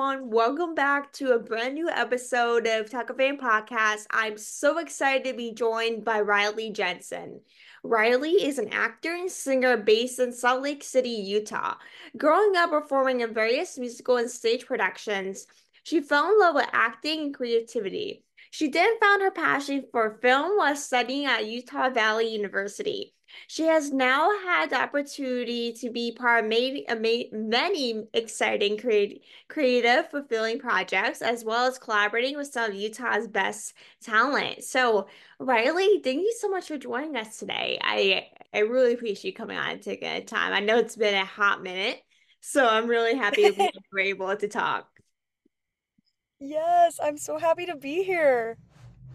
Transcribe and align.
everyone. 0.00 0.30
Welcome 0.30 0.74
back 0.74 1.12
to 1.14 1.32
a 1.32 1.38
brand 1.38 1.74
new 1.74 1.86
episode 1.90 2.66
of 2.66 2.88
Talk 2.88 3.10
of 3.10 3.18
Fame 3.18 3.36
Podcast. 3.36 4.06
I'm 4.10 4.38
so 4.38 4.78
excited 4.78 5.24
to 5.24 5.36
be 5.36 5.52
joined 5.52 6.06
by 6.06 6.22
Rylee 6.22 6.72
Jenson. 6.72 7.42
Rylee 7.84 8.40
is 8.40 8.58
an 8.58 8.70
actor 8.72 9.14
and 9.14 9.30
singer 9.30 9.76
based 9.76 10.18
in 10.18 10.32
Salt 10.32 10.62
Lake 10.62 10.82
City, 10.82 11.10
Utah. 11.10 11.74
Growing 12.16 12.56
up 12.56 12.70
performing 12.70 13.20
in 13.20 13.34
various 13.34 13.76
musical 13.76 14.16
and 14.16 14.30
stage 14.30 14.64
productions, 14.64 15.46
she 15.82 16.00
fell 16.00 16.32
in 16.32 16.38
love 16.38 16.54
with 16.54 16.70
acting 16.72 17.20
and 17.20 17.34
creativity. 17.34 18.24
She 18.50 18.68
then 18.68 18.98
found 19.00 19.20
her 19.20 19.30
passion 19.30 19.84
for 19.92 20.18
film 20.22 20.56
while 20.56 20.76
studying 20.76 21.26
at 21.26 21.44
Utah 21.44 21.90
Valley 21.90 22.32
University. 22.32 23.12
She 23.46 23.64
has 23.64 23.92
now 23.92 24.30
had 24.44 24.70
the 24.70 24.80
opportunity 24.80 25.72
to 25.74 25.90
be 25.90 26.12
part 26.12 26.44
of 26.44 26.50
many, 26.50 26.88
uh, 26.88 26.96
many 26.96 28.04
exciting, 28.14 28.78
creative, 28.78 29.18
creative, 29.48 30.10
fulfilling 30.10 30.58
projects, 30.58 31.22
as 31.22 31.44
well 31.44 31.66
as 31.66 31.78
collaborating 31.78 32.36
with 32.36 32.48
some 32.48 32.70
of 32.70 32.76
Utah's 32.76 33.28
best 33.28 33.74
talent. 34.02 34.64
So, 34.64 35.08
Rylee, 35.40 36.02
thank 36.02 36.20
you 36.20 36.34
so 36.38 36.48
much 36.48 36.68
for 36.68 36.78
joining 36.78 37.16
us 37.16 37.38
today. 37.38 37.78
I 37.82 38.28
I 38.52 38.60
really 38.60 38.94
appreciate 38.94 39.24
you 39.24 39.32
coming 39.32 39.56
on 39.56 39.70
and 39.70 39.82
taking 39.82 40.12
the 40.12 40.22
time. 40.22 40.52
I 40.52 40.60
know 40.60 40.78
it's 40.78 40.96
been 40.96 41.14
a 41.14 41.24
hot 41.24 41.62
minute, 41.62 42.00
so 42.40 42.66
I'm 42.66 42.86
really 42.86 43.16
happy 43.16 43.50
we 43.50 43.70
were 43.92 44.00
able 44.00 44.36
to 44.36 44.48
talk. 44.48 44.88
Yes, 46.40 46.98
I'm 47.02 47.18
so 47.18 47.38
happy 47.38 47.66
to 47.66 47.76
be 47.76 48.02
here. 48.02 48.56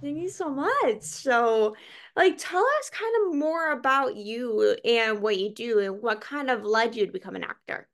Thank 0.05 0.19
you 0.19 0.29
so 0.29 0.49
much. 0.49 1.01
So, 1.01 1.75
like, 2.15 2.35
tell 2.37 2.63
us 2.79 2.91
kind 2.91 3.11
of 3.25 3.35
more 3.35 3.71
about 3.71 4.15
you 4.15 4.77
and 4.85 5.19
what 5.19 5.39
you 5.39 5.49
do 5.49 5.79
and 5.79 5.99
what 5.99 6.21
kind 6.21 6.51
of 6.51 6.63
led 6.63 6.95
you 6.95 7.07
to 7.07 7.11
become 7.11 7.35
an 7.35 7.43
actor. 7.43 7.89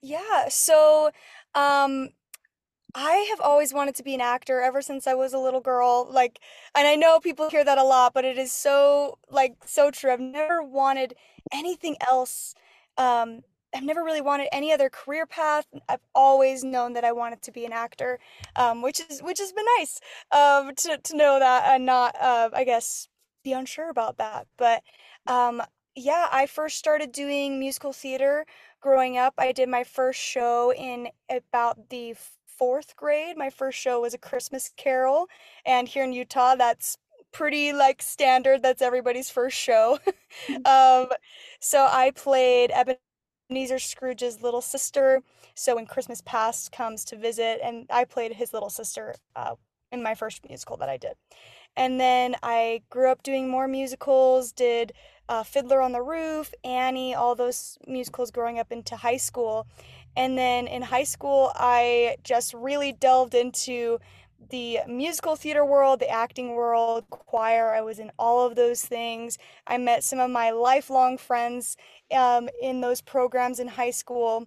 Yeah, 0.00 0.48
so 0.48 1.10
um 1.54 2.10
I 2.94 3.26
have 3.30 3.40
always 3.40 3.74
wanted 3.74 3.96
to 3.96 4.04
be 4.04 4.14
an 4.14 4.20
actor 4.22 4.60
ever 4.62 4.82
since 4.82 5.06
I 5.06 5.14
was 5.14 5.34
a 5.34 5.38
little 5.38 5.60
girl. 5.62 6.08
Like, 6.10 6.40
and 6.74 6.88
I 6.88 6.96
know 6.96 7.20
people 7.20 7.50
hear 7.50 7.64
that 7.64 7.78
a 7.78 7.84
lot, 7.84 8.14
but 8.14 8.24
it 8.24 8.38
is 8.38 8.52
so 8.52 9.18
like 9.30 9.56
so 9.66 9.90
true. 9.90 10.12
I've 10.12 10.20
never 10.20 10.62
wanted 10.62 11.14
anything 11.52 11.96
else 12.00 12.54
um 12.98 13.42
I've 13.74 13.82
never 13.84 14.04
really 14.04 14.20
wanted 14.20 14.48
any 14.52 14.72
other 14.72 14.90
career 14.90 15.26
path. 15.26 15.66
I've 15.88 16.00
always 16.14 16.62
known 16.64 16.92
that 16.94 17.04
I 17.04 17.12
wanted 17.12 17.42
to 17.42 17.52
be 17.52 17.64
an 17.64 17.72
actor, 17.72 18.18
um, 18.56 18.82
which 18.82 19.00
is 19.08 19.20
which 19.22 19.38
has 19.38 19.52
been 19.52 19.64
nice 19.78 20.00
um, 20.32 20.74
to 20.74 20.98
to 20.98 21.16
know 21.16 21.38
that 21.38 21.64
and 21.68 21.86
not, 21.86 22.14
uh, 22.20 22.50
I 22.52 22.64
guess, 22.64 23.08
be 23.44 23.52
unsure 23.52 23.88
about 23.90 24.18
that. 24.18 24.46
But 24.56 24.82
um, 25.26 25.62
yeah, 25.94 26.28
I 26.32 26.46
first 26.46 26.76
started 26.78 27.12
doing 27.12 27.58
musical 27.58 27.92
theater 27.92 28.46
growing 28.80 29.16
up. 29.18 29.34
I 29.38 29.52
did 29.52 29.68
my 29.68 29.84
first 29.84 30.20
show 30.20 30.72
in 30.72 31.08
about 31.30 31.88
the 31.90 32.14
fourth 32.46 32.96
grade. 32.96 33.36
My 33.36 33.50
first 33.50 33.78
show 33.78 34.00
was 34.00 34.14
a 34.14 34.18
Christmas 34.18 34.70
Carol, 34.76 35.28
and 35.64 35.88
here 35.88 36.04
in 36.04 36.12
Utah, 36.12 36.54
that's 36.56 36.98
pretty 37.32 37.72
like 37.72 38.02
standard. 38.02 38.62
That's 38.62 38.82
everybody's 38.82 39.30
first 39.30 39.56
show. 39.58 39.98
Mm. 40.48 40.66
um, 40.66 41.08
so 41.60 41.86
I 41.90 42.10
played 42.10 42.70
Ebenezer 42.70 42.98
Ebenezer 43.52 43.78
Scrooge's 43.78 44.42
little 44.42 44.62
sister. 44.62 45.20
So 45.54 45.74
when 45.76 45.84
Christmas 45.84 46.22
Past 46.24 46.72
comes 46.72 47.04
to 47.04 47.16
visit, 47.16 47.60
and 47.62 47.84
I 47.90 48.04
played 48.04 48.32
his 48.32 48.54
little 48.54 48.70
sister 48.70 49.14
uh, 49.36 49.56
in 49.90 50.02
my 50.02 50.14
first 50.14 50.48
musical 50.48 50.78
that 50.78 50.88
I 50.88 50.96
did. 50.96 51.16
And 51.76 52.00
then 52.00 52.34
I 52.42 52.80
grew 52.88 53.10
up 53.10 53.22
doing 53.22 53.50
more 53.50 53.68
musicals, 53.68 54.52
did 54.52 54.94
uh, 55.28 55.42
Fiddler 55.42 55.82
on 55.82 55.92
the 55.92 56.00
Roof, 56.00 56.54
Annie, 56.64 57.14
all 57.14 57.34
those 57.34 57.76
musicals 57.86 58.30
growing 58.30 58.58
up 58.58 58.72
into 58.72 58.96
high 58.96 59.18
school. 59.18 59.66
And 60.16 60.38
then 60.38 60.66
in 60.66 60.80
high 60.80 61.04
school, 61.04 61.52
I 61.54 62.16
just 62.24 62.54
really 62.54 62.92
delved 62.92 63.34
into 63.34 63.98
the 64.50 64.80
musical 64.88 65.36
theater 65.36 65.64
world, 65.64 66.00
the 66.00 66.08
acting 66.08 66.54
world, 66.54 67.04
choir. 67.10 67.74
I 67.74 67.80
was 67.80 67.98
in 67.98 68.10
all 68.18 68.46
of 68.46 68.56
those 68.56 68.82
things. 68.82 69.38
I 69.66 69.78
met 69.78 70.04
some 70.04 70.18
of 70.18 70.30
my 70.30 70.50
lifelong 70.50 71.18
friends 71.18 71.76
um, 72.14 72.48
in 72.60 72.80
those 72.80 73.00
programs 73.00 73.58
in 73.58 73.68
high 73.68 73.90
school, 73.90 74.46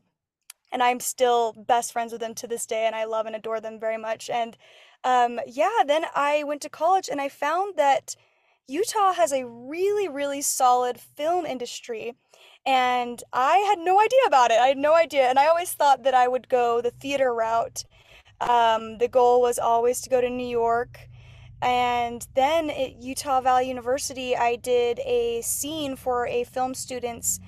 and 0.71 0.83
I'm 0.83 0.99
still 0.99 1.53
best 1.53 1.91
friends 1.91 2.11
with 2.11 2.21
them 2.21 2.35
to 2.35 2.47
this 2.47 2.65
day, 2.65 2.85
and 2.85 2.95
I 2.95 3.05
love 3.05 3.25
and 3.25 3.35
adore 3.35 3.61
them 3.61 3.79
very 3.79 3.97
much. 3.97 4.29
And 4.29 4.57
um, 5.03 5.39
yeah, 5.47 5.83
then 5.85 6.05
I 6.15 6.43
went 6.43 6.61
to 6.61 6.69
college, 6.69 7.09
and 7.09 7.21
I 7.21 7.29
found 7.29 7.75
that 7.77 8.15
Utah 8.67 9.13
has 9.13 9.31
a 9.31 9.45
really, 9.45 10.07
really 10.07 10.41
solid 10.41 10.99
film 10.99 11.45
industry. 11.45 12.15
And 12.65 13.23
I 13.31 13.57
had 13.57 13.77
no 13.77 14.01
idea 14.01 14.21
about 14.25 14.49
it. 14.49 14.57
I 14.59 14.67
had 14.67 14.77
no 14.77 14.95
idea. 14.95 15.29
And 15.29 15.37
I 15.37 15.45
always 15.45 15.71
thought 15.71 16.03
that 16.03 16.15
I 16.15 16.27
would 16.27 16.49
go 16.49 16.81
the 16.81 16.89
theater 16.89 17.33
route 17.33 17.83
um, 18.41 18.97
the 18.97 19.07
goal 19.07 19.41
was 19.41 19.59
always 19.59 20.01
to 20.01 20.09
go 20.09 20.21
to 20.21 20.29
New 20.29 20.47
York. 20.47 21.09
And 21.61 22.25
then 22.35 22.69
at 22.69 23.01
Utah 23.01 23.41
Valley 23.41 23.67
University, 23.67 24.35
I 24.35 24.57
did 24.57 24.99
a 24.99 25.41
scene 25.41 25.95
for 25.95 26.27
a 26.27 26.43
film 26.43 26.73
student's 26.73 27.39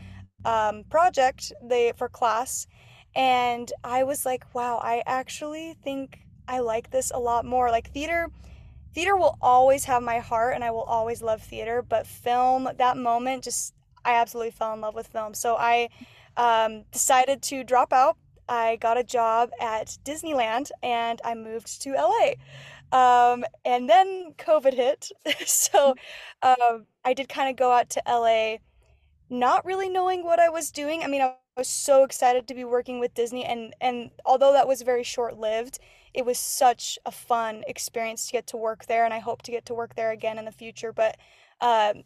um, 0.45 0.85
project 0.89 1.51
they, 1.61 1.93
for 1.95 2.09
class. 2.09 2.67
And 3.15 3.71
I 3.83 4.03
was 4.03 4.25
like, 4.25 4.45
wow, 4.53 4.79
I 4.81 5.03
actually 5.05 5.75
think 5.83 6.19
I 6.47 6.59
like 6.59 6.91
this 6.91 7.11
a 7.11 7.19
lot 7.19 7.45
more. 7.45 7.69
Like 7.69 7.91
theater, 7.91 8.29
theater 8.93 9.15
will 9.17 9.37
always 9.41 9.85
have 9.85 10.01
my 10.01 10.19
heart 10.19 10.55
and 10.55 10.63
I 10.63 10.71
will 10.71 10.83
always 10.83 11.21
love 11.21 11.41
theater, 11.41 11.81
but 11.81 12.07
film, 12.07 12.69
that 12.77 12.97
moment, 12.97 13.43
just, 13.43 13.73
I 14.05 14.13
absolutely 14.13 14.51
fell 14.51 14.73
in 14.73 14.81
love 14.81 14.95
with 14.95 15.07
film. 15.07 15.33
So 15.33 15.57
I 15.57 15.89
um, 16.37 16.83
decided 16.91 17.41
to 17.43 17.63
drop 17.63 17.91
out 17.91 18.17
I 18.49 18.77
got 18.77 18.97
a 18.97 19.03
job 19.03 19.51
at 19.59 19.97
Disneyland 20.03 20.71
and 20.83 21.19
I 21.23 21.35
moved 21.35 21.81
to 21.83 21.93
LA. 21.93 22.33
Um, 22.91 23.43
and 23.65 23.89
then 23.89 24.33
COVID 24.37 24.73
hit. 24.73 25.11
so 25.45 25.95
um, 26.41 26.85
I 27.03 27.13
did 27.13 27.29
kind 27.29 27.49
of 27.49 27.55
go 27.55 27.71
out 27.71 27.89
to 27.91 28.03
LA 28.07 28.57
not 29.29 29.65
really 29.65 29.89
knowing 29.89 30.23
what 30.23 30.39
I 30.39 30.49
was 30.49 30.71
doing. 30.71 31.03
I 31.03 31.07
mean, 31.07 31.21
I 31.21 31.35
was 31.57 31.67
so 31.67 32.03
excited 32.03 32.47
to 32.47 32.53
be 32.53 32.63
working 32.63 32.99
with 32.99 33.13
Disney 33.13 33.43
and 33.43 33.73
and 33.81 34.11
although 34.25 34.53
that 34.53 34.67
was 34.67 34.81
very 34.83 35.03
short-lived, 35.03 35.79
it 36.13 36.25
was 36.25 36.37
such 36.37 36.97
a 37.05 37.11
fun 37.11 37.63
experience 37.67 38.27
to 38.27 38.31
get 38.33 38.47
to 38.47 38.57
work 38.57 38.85
there 38.85 39.05
and 39.05 39.13
I 39.13 39.19
hope 39.19 39.41
to 39.43 39.51
get 39.51 39.65
to 39.65 39.73
work 39.73 39.95
there 39.95 40.11
again 40.11 40.37
in 40.37 40.45
the 40.45 40.51
future. 40.51 40.93
But 40.93 41.17
um, 41.61 42.03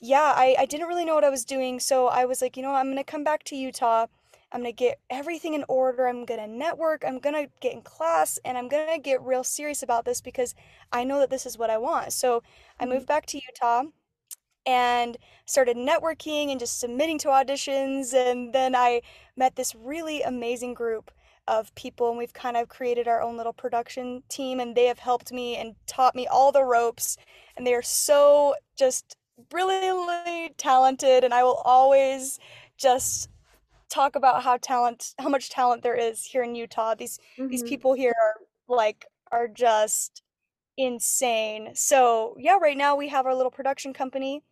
yeah, 0.00 0.32
I, 0.36 0.56
I 0.58 0.66
didn't 0.66 0.88
really 0.88 1.04
know 1.04 1.14
what 1.14 1.24
I 1.24 1.30
was 1.30 1.44
doing. 1.44 1.80
So 1.80 2.08
I 2.08 2.24
was 2.24 2.40
like, 2.42 2.56
you 2.56 2.62
know, 2.62 2.72
I'm 2.74 2.86
going 2.86 2.96
to 2.98 3.04
come 3.04 3.24
back 3.24 3.44
to 3.44 3.56
Utah 3.56 4.06
I'm 4.50 4.62
going 4.62 4.72
to 4.72 4.76
get 4.76 4.98
everything 5.10 5.54
in 5.54 5.64
order. 5.68 6.06
I'm 6.06 6.24
going 6.24 6.40
to 6.40 6.46
network. 6.46 7.04
I'm 7.06 7.18
going 7.18 7.34
to 7.34 7.50
get 7.60 7.74
in 7.74 7.82
class 7.82 8.38
and 8.44 8.56
I'm 8.56 8.68
going 8.68 8.94
to 8.94 9.00
get 9.00 9.22
real 9.22 9.44
serious 9.44 9.82
about 9.82 10.04
this 10.04 10.20
because 10.20 10.54
I 10.92 11.04
know 11.04 11.18
that 11.20 11.30
this 11.30 11.44
is 11.44 11.58
what 11.58 11.70
I 11.70 11.78
want. 11.78 12.12
So 12.12 12.42
I 12.80 12.86
moved 12.86 13.00
mm-hmm. 13.00 13.06
back 13.06 13.26
to 13.26 13.40
Utah 13.46 13.84
and 14.64 15.16
started 15.46 15.76
networking 15.76 16.50
and 16.50 16.60
just 16.60 16.80
submitting 16.80 17.18
to 17.18 17.28
auditions. 17.28 18.14
And 18.14 18.52
then 18.52 18.74
I 18.74 19.02
met 19.36 19.56
this 19.56 19.74
really 19.74 20.22
amazing 20.22 20.74
group 20.74 21.10
of 21.46 21.74
people 21.74 22.10
and 22.10 22.18
we've 22.18 22.34
kind 22.34 22.56
of 22.56 22.68
created 22.68 23.08
our 23.08 23.22
own 23.22 23.36
little 23.36 23.54
production 23.54 24.22
team 24.28 24.60
and 24.60 24.76
they 24.76 24.84
have 24.84 24.98
helped 24.98 25.32
me 25.32 25.56
and 25.56 25.74
taught 25.86 26.14
me 26.14 26.26
all 26.26 26.52
the 26.52 26.62
ropes 26.62 27.16
and 27.56 27.66
they 27.66 27.72
are 27.72 27.82
so 27.82 28.54
just 28.76 29.16
brilliantly 29.48 30.52
talented 30.58 31.24
and 31.24 31.32
I 31.32 31.42
will 31.42 31.62
always 31.64 32.38
just 32.76 33.30
talk 33.88 34.16
about 34.16 34.42
how 34.42 34.56
talent 34.56 35.14
how 35.18 35.28
much 35.28 35.50
talent 35.50 35.82
there 35.82 35.96
is 35.96 36.24
here 36.24 36.42
in 36.42 36.54
Utah. 36.54 36.94
These 36.94 37.18
mm-hmm. 37.38 37.48
these 37.48 37.62
people 37.62 37.94
here 37.94 38.14
are 38.20 38.34
like 38.68 39.06
are 39.32 39.48
just 39.48 40.22
insane. 40.76 41.70
So 41.74 42.36
yeah, 42.38 42.58
right 42.60 42.76
now 42.76 42.96
we 42.96 43.08
have 43.08 43.26
our 43.26 43.34
little 43.34 43.50
production 43.50 43.92
company. 43.92 44.42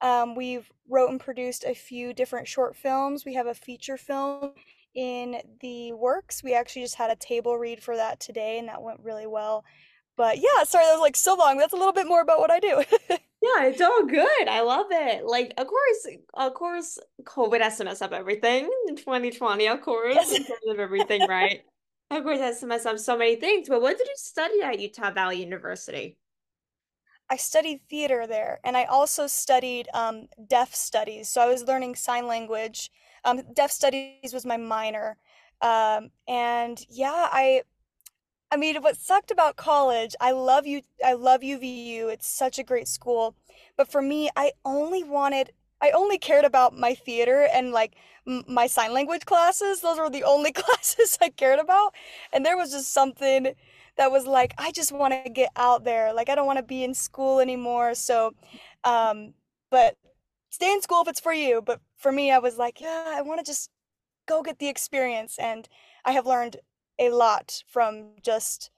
Um, 0.00 0.34
we've 0.34 0.70
wrote 0.88 1.10
and 1.10 1.20
produced 1.20 1.64
a 1.64 1.74
few 1.74 2.12
different 2.12 2.48
short 2.48 2.76
films. 2.76 3.24
We 3.24 3.34
have 3.34 3.46
a 3.46 3.54
feature 3.54 3.96
film 3.96 4.52
in 4.94 5.40
the 5.60 5.92
works. 5.92 6.42
We 6.42 6.54
actually 6.54 6.82
just 6.82 6.96
had 6.96 7.10
a 7.10 7.16
table 7.16 7.56
read 7.58 7.82
for 7.82 7.96
that 7.96 8.20
today, 8.20 8.58
and 8.58 8.68
that 8.68 8.82
went 8.82 9.00
really 9.00 9.26
well. 9.26 9.64
But 10.16 10.38
yeah, 10.38 10.64
sorry 10.64 10.84
that 10.84 10.92
was 10.92 11.00
like 11.00 11.16
so 11.16 11.34
long. 11.34 11.58
That's 11.58 11.72
a 11.72 11.76
little 11.76 11.92
bit 11.92 12.06
more 12.06 12.20
about 12.20 12.38
what 12.38 12.50
I 12.50 12.60
do. 12.60 12.82
Yeah, 13.44 13.66
it's 13.66 13.80
all 13.82 14.06
good. 14.06 14.48
I 14.48 14.62
love 14.62 14.86
it. 14.90 15.26
Like, 15.26 15.52
of 15.58 15.66
course, 15.66 16.06
of 16.32 16.54
course, 16.54 16.98
COVID 17.24 17.60
has 17.60 17.76
to 17.76 17.84
mess 17.84 18.00
up 18.00 18.12
everything 18.12 18.70
in 18.88 18.96
2020, 18.96 19.68
of 19.68 19.82
course, 19.82 20.14
yes. 20.14 20.32
in 20.32 20.44
terms 20.44 20.66
of 20.66 20.80
everything, 20.80 21.28
right? 21.28 21.62
of 22.10 22.22
course, 22.22 22.38
has 22.38 22.60
to 22.60 22.66
mess 22.66 22.86
up 22.86 22.98
so 22.98 23.18
many 23.18 23.36
things. 23.36 23.68
But 23.68 23.82
what 23.82 23.98
did 23.98 24.06
you 24.06 24.14
study 24.16 24.62
at 24.62 24.80
Utah 24.80 25.10
Valley 25.10 25.40
University? 25.42 26.16
I 27.28 27.36
studied 27.36 27.82
theater 27.90 28.26
there, 28.26 28.60
and 28.64 28.78
I 28.78 28.84
also 28.84 29.26
studied 29.26 29.88
um, 29.92 30.26
deaf 30.48 30.74
studies. 30.74 31.28
So 31.28 31.42
I 31.42 31.46
was 31.46 31.64
learning 31.64 31.96
sign 31.96 32.26
language. 32.26 32.90
Um, 33.26 33.42
deaf 33.52 33.70
studies 33.70 34.32
was 34.32 34.46
my 34.46 34.56
minor, 34.56 35.18
um, 35.60 36.08
and 36.26 36.82
yeah, 36.88 37.28
I 37.30 37.62
I 38.50 38.56
mean, 38.56 38.76
what 38.82 38.96
sucked 38.96 39.30
about 39.30 39.56
college, 39.56 40.14
I 40.20 40.30
love 40.32 40.66
you, 40.66 40.82
I 41.04 41.14
love 41.14 41.42
UVU. 41.42 42.08
It's 42.08 42.26
such 42.26 42.58
a 42.58 42.62
great 42.62 42.86
school. 42.86 43.34
But 43.76 43.88
for 43.88 44.00
me, 44.00 44.30
I 44.36 44.52
only 44.64 45.02
wanted, 45.02 45.52
I 45.80 45.90
only 45.90 46.18
cared 46.18 46.44
about 46.44 46.76
my 46.76 46.94
theater 46.94 47.48
and 47.52 47.72
like 47.72 47.94
m- 48.26 48.44
my 48.46 48.66
sign 48.68 48.92
language 48.92 49.24
classes. 49.24 49.80
Those 49.80 49.98
were 49.98 50.10
the 50.10 50.22
only 50.24 50.52
classes 50.60 51.18
I 51.20 51.30
cared 51.30 51.58
about. 51.58 51.94
And 52.32 52.46
there 52.46 52.56
was 52.56 52.70
just 52.70 52.92
something 52.92 53.54
that 53.96 54.12
was 54.12 54.26
like, 54.26 54.54
I 54.58 54.70
just 54.70 54.92
want 54.92 55.14
to 55.24 55.30
get 55.30 55.50
out 55.56 55.84
there. 55.84 56.12
Like, 56.12 56.28
I 56.28 56.34
don't 56.36 56.46
want 56.46 56.58
to 56.58 56.64
be 56.64 56.84
in 56.84 56.94
school 56.94 57.40
anymore. 57.40 57.94
So, 57.94 58.34
um, 58.84 59.34
but 59.70 59.96
stay 60.50 60.72
in 60.72 60.82
school 60.82 61.02
if 61.02 61.08
it's 61.08 61.20
for 61.20 61.32
you. 61.32 61.60
But 61.60 61.80
for 61.96 62.12
me, 62.12 62.30
I 62.30 62.38
was 62.38 62.56
like, 62.56 62.80
yeah, 62.80 63.04
I 63.16 63.22
want 63.22 63.40
to 63.40 63.46
just 63.46 63.70
go 64.26 64.42
get 64.42 64.58
the 64.58 64.68
experience. 64.68 65.38
And 65.38 65.68
I 66.04 66.12
have 66.12 66.26
learned 66.26 66.56
a 66.98 67.10
lot 67.10 67.62
from 67.68 68.12
just, 68.22 68.70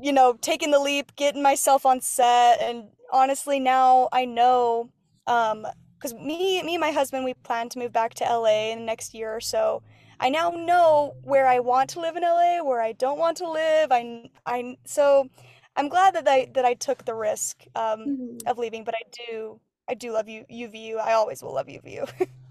you 0.00 0.12
know, 0.12 0.34
taking 0.40 0.70
the 0.70 0.78
leap, 0.78 1.14
getting 1.16 1.42
myself 1.42 1.86
on 1.86 2.00
set. 2.00 2.60
And 2.60 2.90
honestly, 3.12 3.60
now 3.60 4.08
I 4.12 4.24
know, 4.24 4.90
um, 5.26 5.66
because 5.98 6.14
me, 6.14 6.62
me 6.62 6.74
and 6.74 6.80
my 6.80 6.90
husband, 6.92 7.24
we 7.24 7.34
plan 7.34 7.68
to 7.70 7.78
move 7.78 7.92
back 7.92 8.14
to 8.14 8.24
LA 8.24 8.72
in 8.72 8.80
the 8.80 8.84
next 8.84 9.14
year 9.14 9.34
or 9.34 9.40
so. 9.40 9.82
I 10.20 10.28
now 10.30 10.50
know 10.50 11.14
where 11.22 11.46
I 11.46 11.58
want 11.60 11.90
to 11.90 12.00
live 12.00 12.16
in 12.16 12.24
LA, 12.24 12.62
where 12.62 12.80
I 12.82 12.92
don't 12.92 13.18
want 13.18 13.36
to 13.38 13.50
live. 13.50 13.90
I, 13.92 14.30
I, 14.46 14.76
so 14.86 15.28
I'm 15.76 15.88
glad 15.88 16.14
that 16.14 16.26
I 16.28 16.48
that 16.54 16.64
I 16.64 16.74
took 16.74 17.04
the 17.04 17.14
risk 17.14 17.64
um, 17.74 18.12
Mhm. 18.12 18.46
of 18.46 18.58
leaving. 18.58 18.84
But 18.84 18.94
I 18.94 19.02
do, 19.30 19.60
I 19.88 19.94
do 19.94 20.12
love 20.12 20.28
you, 20.28 20.44
UVU. 20.50 20.98
I 20.98 21.12
always 21.12 21.42
will 21.42 21.54
love 21.54 21.68
UVU. 21.68 22.06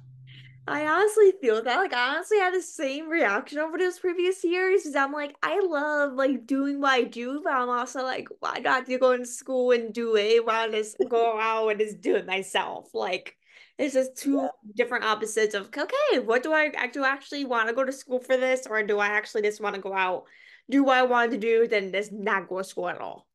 I 0.67 0.87
honestly 0.87 1.31
feel 1.41 1.61
that. 1.61 1.77
Like, 1.77 1.93
I 1.93 2.15
honestly 2.15 2.39
had 2.39 2.53
the 2.53 2.61
same 2.61 3.07
reaction 3.07 3.59
over 3.59 3.77
those 3.77 3.99
previous 3.99 4.43
years. 4.43 4.81
Because 4.81 4.95
I'm 4.95 5.11
like, 5.11 5.35
I 5.43 5.59
love 5.59 6.13
like 6.13 6.47
doing 6.47 6.81
what 6.81 6.91
I 6.93 7.03
do, 7.03 7.41
but 7.43 7.53
I'm 7.53 7.69
also 7.69 8.03
like, 8.03 8.27
why 8.39 8.59
not 8.59 8.85
to 8.87 8.97
go 8.97 9.15
to 9.15 9.25
school 9.25 9.71
and 9.71 9.93
do 9.93 10.15
it? 10.15 10.43
Why 10.45 10.65
not 10.65 10.71
just 10.71 10.97
go 11.07 11.39
out 11.39 11.69
and 11.69 11.79
just 11.79 12.01
do 12.01 12.15
it 12.15 12.25
myself? 12.25 12.93
Like, 12.95 13.37
it's 13.77 13.93
just 13.93 14.15
two 14.17 14.41
Yeah. 14.41 14.47
different 14.75 15.05
opposites 15.05 15.53
of, 15.53 15.67
okay, 15.77 16.19
what 16.23 16.41
do 16.43 16.51
I 16.53 16.69
do? 16.87 17.03
I 17.03 17.09
actually 17.09 17.45
want 17.45 17.67
to 17.69 17.75
go 17.75 17.83
to 17.83 17.91
school 17.91 18.19
for 18.19 18.35
this, 18.37 18.65
or 18.67 18.81
do 18.83 18.97
I 18.99 19.07
actually 19.07 19.43
just 19.43 19.61
want 19.61 19.75
to 19.75 19.81
go 19.81 19.93
out, 19.93 20.23
do 20.69 20.83
what 20.83 20.97
I 20.97 21.03
want 21.03 21.31
to 21.31 21.37
do, 21.37 21.67
then 21.67 21.91
just 21.91 22.11
not 22.11 22.47
go 22.49 22.57
to 22.59 22.63
school 22.63 22.89
at 22.89 22.99
all? 23.01 23.27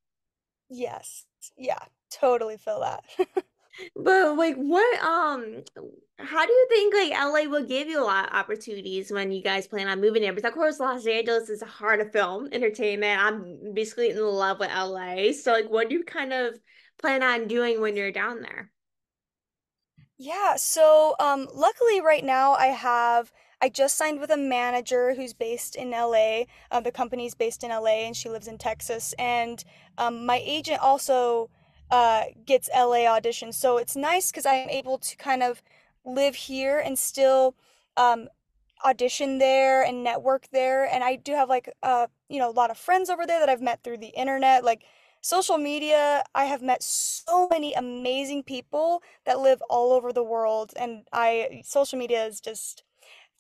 Yes. 0.69 1.25
Yeah. 1.57 1.79
Totally 2.11 2.57
feel 2.57 2.81
that. 2.81 3.05
But 3.95 4.37
like 4.37 4.57
what 4.57 5.01
um 5.03 5.63
how 6.23 6.47
do 6.47 6.53
you 6.53 6.67
think 6.69 6.95
like 6.95 7.13
LA 7.13 7.51
will 7.51 7.65
give 7.65 7.89
you 7.89 8.03
a 8.03 8.05
lot 8.05 8.29
of 8.29 8.35
opportunities 8.35 9.11
when 9.11 9.33
you 9.33 9.43
guys 9.43 9.67
plan 9.67 9.89
on 9.89 10.01
moving 10.01 10.23
there? 10.23 10.33
Because 10.33 10.49
of 10.49 10.55
course 10.55 10.81
Los 10.81 11.07
Angeles 11.07 11.49
is 11.49 11.63
a 11.63 11.67
hard 11.67 12.01
to 12.01 12.11
film 12.11 12.49
entertainment. 12.53 13.21
I'm 13.21 13.75
basically 13.75 14.11
in 14.11 14.21
love 14.21 14.59
with 14.59 14.71
LA. 14.71 15.33
So 15.33 15.53
like 15.53 15.71
what 15.71 15.89
do 15.89 15.97
you 15.97 16.05
kind 16.05 16.33
of 16.33 16.59
plan 16.99 17.23
on 17.23 17.49
doing 17.49 17.81
when 17.81 17.97
you're 17.97 18.13
down 18.13 18.43
there? 18.43 18.71
Yeah, 20.19 20.57
so 20.57 21.15
um 21.19 21.49
luckily 21.55 22.01
right 22.01 22.25
now 22.25 22.53
I 22.53 22.67
have 22.67 23.33
I 23.63 23.69
just 23.69 23.97
signed 23.97 24.21
with 24.21 24.31
a 24.31 24.37
manager 24.37 25.15
who's 25.15 25.35
based 25.35 25.77
in 25.77 25.91
LA. 25.91 26.45
Uh, 26.71 26.81
the 26.81 26.93
company's 26.93 27.35
based 27.35 27.63
in 27.63 27.71
LA 27.71 28.07
and 28.07 28.17
she 28.17 28.31
lives 28.31 28.49
in 28.49 28.57
Texas. 28.57 29.15
And 29.19 29.63
um, 29.99 30.25
my 30.25 30.41
agent 30.43 30.81
also 30.81 31.51
uh, 31.91 32.25
gets 32.47 32.71
LA 32.75 33.05
auditions. 33.05 33.55
So 33.55 33.77
it's 33.77 33.97
nice 33.97 34.31
because 34.31 34.47
I'm 34.47 34.71
able 34.71 34.99
to 34.99 35.17
kind 35.17 35.43
of 35.43 35.63
live 36.05 36.35
here 36.35 36.79
and 36.79 36.99
still 36.99 37.55
um, 37.97 38.29
audition 38.85 39.39
there 39.39 39.83
and 39.83 40.03
network 40.03 40.49
there. 40.53 40.85
And 40.87 41.05
I 41.05 41.17
do 41.17 41.33
have 41.35 41.49
like 41.49 41.71
uh, 41.83 42.07
you 42.29 42.39
know, 42.39 42.51
a 42.51 42.53
lot 42.53 42.71
of 42.71 42.79
friends 42.79 43.11
over 43.11 43.27
there 43.27 43.41
that 43.41 43.49
I've 43.49 43.63
met 43.63 43.83
through 43.83 43.99
the 43.99 44.09
internet. 44.09 44.65
Like 44.65 44.85
social 45.21 45.59
media, 45.59 46.25
I 46.35 46.45
have 46.47 46.63
met 46.63 46.83
so 46.83 47.49
many 47.49 47.75
amazing 47.75 48.43
people 48.45 49.03
that 49.27 49.41
live 49.41 49.63
all 49.69 49.93
over 49.93 50.13
the 50.13 50.25
world. 50.25 50.73
And 50.77 51.05
I 51.13 51.63
social 51.65 51.99
media 51.99 52.25
is 52.27 52.41
just 52.41 52.83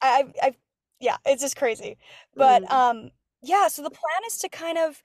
I 0.03 0.27
I 0.43 0.55
yeah, 1.01 1.17
it's 1.27 1.43
just 1.43 1.57
crazy. 1.57 1.99
But 2.39 2.63
Mm. 2.63 2.73
um 2.73 3.11
yeah, 3.43 3.69
so 3.69 3.83
the 3.83 3.91
plan 3.91 4.23
is 4.27 4.39
to 4.39 4.49
kind 4.49 4.79
of 4.79 5.03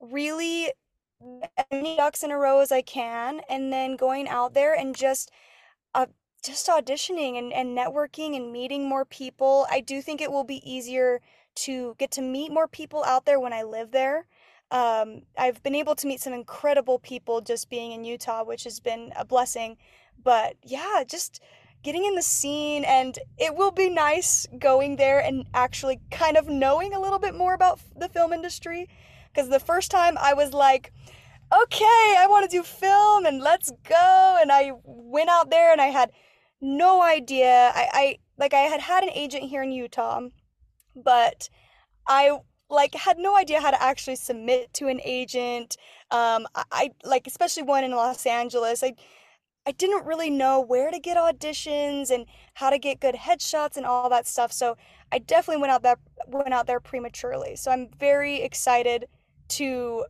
really 0.00 0.72
as 1.56 1.66
many 1.70 1.96
ducks 1.96 2.22
in 2.22 2.30
a 2.30 2.38
row 2.38 2.60
as 2.60 2.72
I 2.72 2.82
can 2.82 3.40
and 3.48 3.72
then 3.72 3.96
going 3.96 4.28
out 4.28 4.54
there 4.54 4.74
and 4.74 4.94
just 4.94 5.30
uh 5.94 6.06
just 6.44 6.68
auditioning 6.68 7.38
and, 7.38 7.52
and 7.52 7.76
networking 7.76 8.36
and 8.36 8.52
meeting 8.52 8.88
more 8.88 9.04
people. 9.04 9.66
I 9.70 9.80
do 9.80 10.00
think 10.00 10.20
it 10.20 10.30
will 10.30 10.44
be 10.44 10.62
easier 10.70 11.20
to 11.56 11.94
get 11.98 12.10
to 12.12 12.22
meet 12.22 12.52
more 12.52 12.68
people 12.68 13.02
out 13.04 13.24
there 13.24 13.40
when 13.40 13.52
I 13.52 13.62
live 13.62 13.90
there. 13.90 14.26
Um, 14.70 15.22
I've 15.38 15.62
been 15.62 15.74
able 15.74 15.94
to 15.96 16.06
meet 16.06 16.20
some 16.20 16.32
incredible 16.32 16.98
people 16.98 17.40
just 17.40 17.70
being 17.70 17.92
in 17.92 18.04
Utah, 18.04 18.44
which 18.44 18.64
has 18.64 18.80
been 18.80 19.12
a 19.16 19.24
blessing. 19.24 19.76
But 20.22 20.56
yeah, 20.62 21.04
just 21.06 21.40
getting 21.82 22.04
in 22.04 22.16
the 22.16 22.22
scene, 22.22 22.84
and 22.84 23.18
it 23.38 23.54
will 23.54 23.70
be 23.70 23.88
nice 23.88 24.46
going 24.58 24.96
there 24.96 25.20
and 25.20 25.46
actually 25.54 26.00
kind 26.10 26.36
of 26.36 26.48
knowing 26.48 26.94
a 26.94 27.00
little 27.00 27.18
bit 27.18 27.34
more 27.34 27.54
about 27.54 27.80
the 27.96 28.08
film 28.08 28.32
industry. 28.32 28.88
Because 29.32 29.50
the 29.50 29.60
first 29.60 29.90
time 29.90 30.16
I 30.18 30.34
was 30.34 30.52
like, 30.52 30.92
okay, 31.52 32.16
I 32.18 32.26
want 32.28 32.50
to 32.50 32.56
do 32.56 32.62
film 32.62 33.24
and 33.24 33.40
let's 33.40 33.70
go. 33.88 34.38
And 34.40 34.50
I 34.50 34.72
went 34.84 35.28
out 35.28 35.50
there 35.50 35.70
and 35.70 35.80
I 35.80 35.86
had 35.86 36.10
no 36.60 37.02
idea. 37.02 37.72
I, 37.74 37.88
I 37.92 38.18
like 38.38 38.54
I 38.54 38.60
had 38.60 38.80
had 38.80 39.02
an 39.02 39.10
agent 39.10 39.44
here 39.44 39.62
in 39.62 39.72
Utah, 39.72 40.22
but 40.94 41.48
I 42.06 42.38
like 42.68 42.94
had 42.94 43.18
no 43.18 43.36
idea 43.36 43.60
how 43.60 43.70
to 43.70 43.82
actually 43.82 44.16
submit 44.16 44.72
to 44.74 44.88
an 44.88 45.00
agent. 45.04 45.76
Um, 46.10 46.46
I, 46.54 46.64
I 46.72 46.90
like 47.04 47.26
especially 47.26 47.62
one 47.62 47.84
in 47.84 47.92
Los 47.92 48.26
Angeles. 48.26 48.82
I 48.82 48.94
I 49.66 49.72
didn't 49.72 50.06
really 50.06 50.30
know 50.30 50.60
where 50.60 50.90
to 50.90 50.98
get 51.00 51.16
auditions 51.16 52.10
and 52.10 52.26
how 52.54 52.70
to 52.70 52.78
get 52.78 53.00
good 53.00 53.16
headshots 53.16 53.76
and 53.76 53.84
all 53.84 54.08
that 54.10 54.26
stuff. 54.26 54.52
So 54.52 54.76
I 55.10 55.18
definitely 55.18 55.60
went 55.60 55.72
out 55.72 55.82
that 55.82 55.98
went 56.28 56.54
out 56.54 56.66
there 56.66 56.80
prematurely. 56.80 57.56
So 57.56 57.70
I'm 57.70 57.88
very 57.98 58.42
excited 58.42 59.06
to 59.48 60.06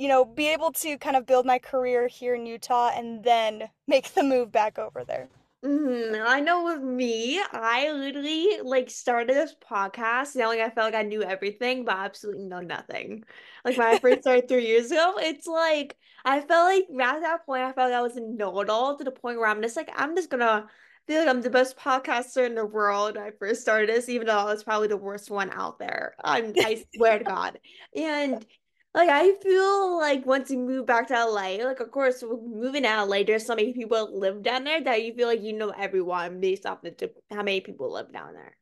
you 0.00 0.08
know, 0.08 0.24
be 0.24 0.48
able 0.48 0.72
to 0.72 0.96
kind 0.96 1.14
of 1.14 1.26
build 1.26 1.44
my 1.44 1.58
career 1.58 2.08
here 2.08 2.34
in 2.34 2.46
Utah 2.46 2.90
and 2.94 3.22
then 3.22 3.68
make 3.86 4.14
the 4.14 4.22
move 4.22 4.50
back 4.50 4.78
over 4.78 5.04
there. 5.04 5.28
Mhm. 5.62 6.24
I 6.26 6.40
know 6.40 6.64
with 6.64 6.80
me, 6.80 7.38
I 7.52 7.92
literally 7.92 8.60
like 8.62 8.88
started 8.88 9.36
this 9.36 9.54
podcast 9.54 10.34
knowing 10.34 10.60
I 10.62 10.70
felt 10.70 10.92
like 10.92 10.94
I 10.94 11.06
knew 11.06 11.22
everything, 11.22 11.84
but 11.84 11.96
absolutely 11.96 12.44
know 12.46 12.60
nothing. 12.60 13.24
Like 13.64 13.76
when 13.76 13.86
I 13.88 13.98
first 13.98 14.20
started 14.22 14.48
three 14.48 14.66
years 14.66 14.90
ago, 14.90 15.14
it's 15.18 15.46
like 15.46 15.98
I 16.24 16.40
felt 16.40 16.64
like 16.74 16.84
at 17.06 17.20
that 17.20 17.44
point 17.44 17.62
I 17.62 17.72
felt 17.72 17.90
like 17.90 17.98
I 17.98 18.00
was 18.00 18.16
a 18.16 18.20
know-it-all 18.22 18.96
to 18.96 19.04
the 19.04 19.10
point 19.10 19.38
where 19.38 19.48
I'm 19.48 19.60
just 19.60 19.76
like 19.76 19.90
I'm 19.94 20.16
just 20.16 20.30
gonna 20.30 20.66
feel 21.06 21.18
like 21.20 21.28
I'm 21.28 21.42
the 21.42 21.50
best 21.50 21.76
podcaster 21.76 22.46
in 22.46 22.54
the 22.54 22.64
world 22.64 23.16
when 23.16 23.24
I 23.24 23.30
first 23.32 23.60
started 23.60 23.90
this, 23.90 24.08
even 24.08 24.28
though 24.28 24.38
I 24.38 24.44
was 24.44 24.64
probably 24.64 24.88
the 24.88 24.96
worst 24.96 25.30
one 25.30 25.50
out 25.50 25.78
there. 25.78 26.14
I'm 26.24 26.54
I 26.58 26.84
swear 26.94 27.18
to 27.18 27.24
God. 27.24 27.58
And 27.94 28.46
like 28.94 29.08
I 29.08 29.32
feel 29.42 29.98
like 29.98 30.26
once 30.26 30.50
you 30.50 30.58
move 30.58 30.86
back 30.86 31.08
to 31.08 31.14
LA, 31.16 31.62
like 31.64 31.80
of 31.80 31.90
course 31.90 32.22
moving 32.22 32.82
to 32.82 32.88
LA, 32.88 33.24
there's 33.24 33.46
so 33.46 33.54
many 33.54 33.72
people 33.72 34.06
that 34.06 34.12
live 34.14 34.42
down 34.42 34.64
there 34.64 34.82
that 34.82 35.02
you 35.02 35.14
feel 35.14 35.28
like 35.28 35.42
you 35.42 35.52
know 35.52 35.70
everyone 35.70 36.40
based 36.40 36.66
off 36.66 36.82
the 36.82 37.10
how 37.30 37.42
many 37.42 37.60
people 37.60 37.92
live 37.92 38.12
down 38.12 38.34
there. 38.34 38.56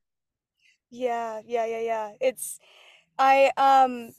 Yeah, 0.90 1.40
yeah, 1.44 1.66
yeah, 1.66 1.80
yeah. 1.80 2.12
It's 2.20 2.58
I 3.18 3.52
um 3.56 4.14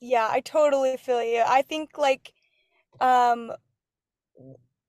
yeah, 0.00 0.28
I 0.30 0.40
totally 0.40 0.96
feel 0.96 1.22
you. 1.22 1.42
I 1.46 1.62
think 1.62 1.96
like 1.98 2.32
um 3.00 3.52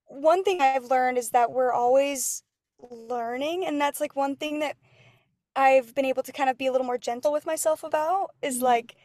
one 0.08 0.44
thing 0.44 0.62
I've 0.62 0.86
learned 0.86 1.18
is 1.18 1.32
that 1.32 1.52
we're 1.52 1.72
always 1.72 2.44
learning 2.90 3.66
and 3.66 3.80
that's 3.80 4.00
like 4.00 4.16
one 4.16 4.36
thing 4.36 4.60
that 4.60 4.76
I've 5.56 5.96
been 5.96 6.06
able 6.06 6.24
to 6.24 6.32
kind 6.34 6.50
of 6.50 6.58
be 6.58 6.68
a 6.68 6.74
little 6.74 6.88
more 6.88 6.98
gentle 6.98 7.32
with 7.34 7.46
myself 7.46 7.84
about 7.84 8.32
is 8.42 8.62
Mhm. 8.62 8.62
like 8.62 8.96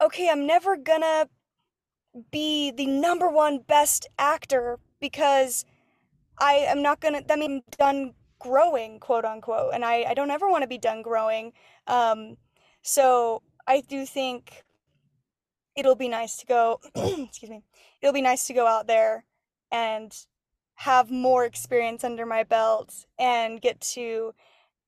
okay, 0.00 0.28
I'm 0.28 0.46
never 0.46 0.76
gonna 0.76 1.28
be 2.30 2.70
the 2.70 2.86
number 2.86 3.28
one 3.28 3.58
best 3.58 4.08
actor 4.18 4.78
because 5.00 5.64
I 6.38 6.54
am 6.54 6.82
not 6.82 7.00
gonna, 7.00 7.22
that 7.26 7.38
means 7.38 7.62
I'm 7.68 7.78
done 7.78 8.14
growing, 8.38 9.00
quote 9.00 9.24
unquote. 9.24 9.72
And 9.74 9.84
I, 9.84 10.04
I 10.04 10.14
don't 10.14 10.30
ever 10.30 10.48
want 10.48 10.62
to 10.62 10.68
be 10.68 10.78
done 10.78 11.02
growing. 11.02 11.52
Um, 11.86 12.36
so 12.82 13.42
I 13.66 13.80
do 13.80 14.06
think 14.06 14.64
it'll 15.76 15.96
be 15.96 16.08
nice 16.08 16.36
to 16.38 16.46
go, 16.46 16.80
excuse 16.94 17.50
me, 17.50 17.62
it'll 18.00 18.12
be 18.12 18.22
nice 18.22 18.46
to 18.46 18.54
go 18.54 18.66
out 18.66 18.86
there 18.86 19.24
and 19.70 20.14
have 20.74 21.10
more 21.10 21.44
experience 21.44 22.04
under 22.04 22.26
my 22.26 22.44
belt 22.44 23.06
and 23.18 23.60
get 23.60 23.80
to, 23.80 24.34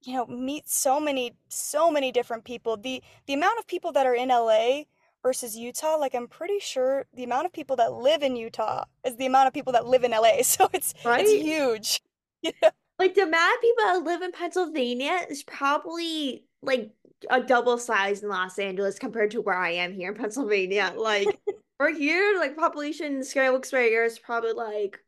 you 0.02 0.14
know, 0.14 0.26
meet 0.26 0.68
so 0.68 1.00
many, 1.00 1.32
so 1.48 1.90
many 1.90 2.12
different 2.12 2.44
people. 2.44 2.76
The, 2.76 3.02
the 3.26 3.34
amount 3.34 3.58
of 3.58 3.66
people 3.66 3.92
that 3.92 4.06
are 4.06 4.14
in 4.14 4.28
LA 4.28 4.82
versus 5.22 5.56
Utah, 5.56 5.96
like 5.96 6.14
I'm 6.14 6.28
pretty 6.28 6.58
sure 6.60 7.06
the 7.14 7.24
amount 7.24 7.46
of 7.46 7.52
people 7.52 7.76
that 7.76 7.92
live 7.92 8.22
in 8.22 8.36
Utah 8.36 8.84
is 9.04 9.16
the 9.16 9.26
amount 9.26 9.48
of 9.48 9.54
people 9.54 9.72
that 9.74 9.86
live 9.86 10.04
in 10.04 10.12
LA. 10.12 10.38
So 10.42 10.68
it's, 10.72 10.92
it's 10.92 11.04
Right? 11.04 11.26
huge. 11.26 12.00
Like 12.98 13.14
the 13.14 13.22
amount 13.22 13.54
of 13.54 13.60
people 13.60 13.84
that 13.84 14.02
live 14.02 14.22
in 14.22 14.32
Pennsylvania 14.32 15.20
is 15.30 15.44
probably 15.44 16.44
like 16.62 16.90
a 17.30 17.40
double 17.40 17.78
size 17.78 18.24
in 18.24 18.28
Los 18.28 18.58
Angeles 18.58 18.98
compared 18.98 19.30
to 19.32 19.40
where 19.40 19.56
I 19.56 19.70
am 19.70 19.92
here 19.92 20.10
in 20.10 20.16
Pennsylvania. 20.16 20.92
Like 20.96 21.28
we're 21.78 21.94
here, 21.94 22.36
like 22.40 22.56
population 22.56 23.22
scale 23.22 23.52
looks 23.52 23.72
right 23.72 23.88
here 23.88 24.04
is 24.04 24.18
probably 24.18 24.52
like 24.52 24.98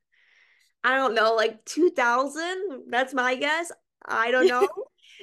I 0.84 0.96
don't 0.96 1.14
know, 1.16 1.34
like 1.34 1.64
2000. 1.64 2.84
That's 2.88 3.12
my 3.12 3.34
guess. 3.34 3.72
I 4.06 4.30
don't 4.30 4.46
know. 4.46 4.68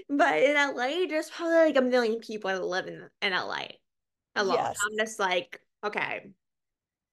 but 0.10 0.38
in 0.44 0.56
LA, 0.56 1.08
there's 1.08 1.30
probably 1.30 1.56
like 1.56 1.78
a 1.78 1.82
million 1.82 2.20
people 2.20 2.50
that 2.52 2.64
live 2.64 2.88
in, 2.88 3.08
in 3.22 3.32
LA 3.32 3.68
alone. 4.38 4.56
Yes. 4.56 4.80
I'm 4.84 4.98
just 4.98 5.20
like, 5.20 5.62
okay, 5.84 6.30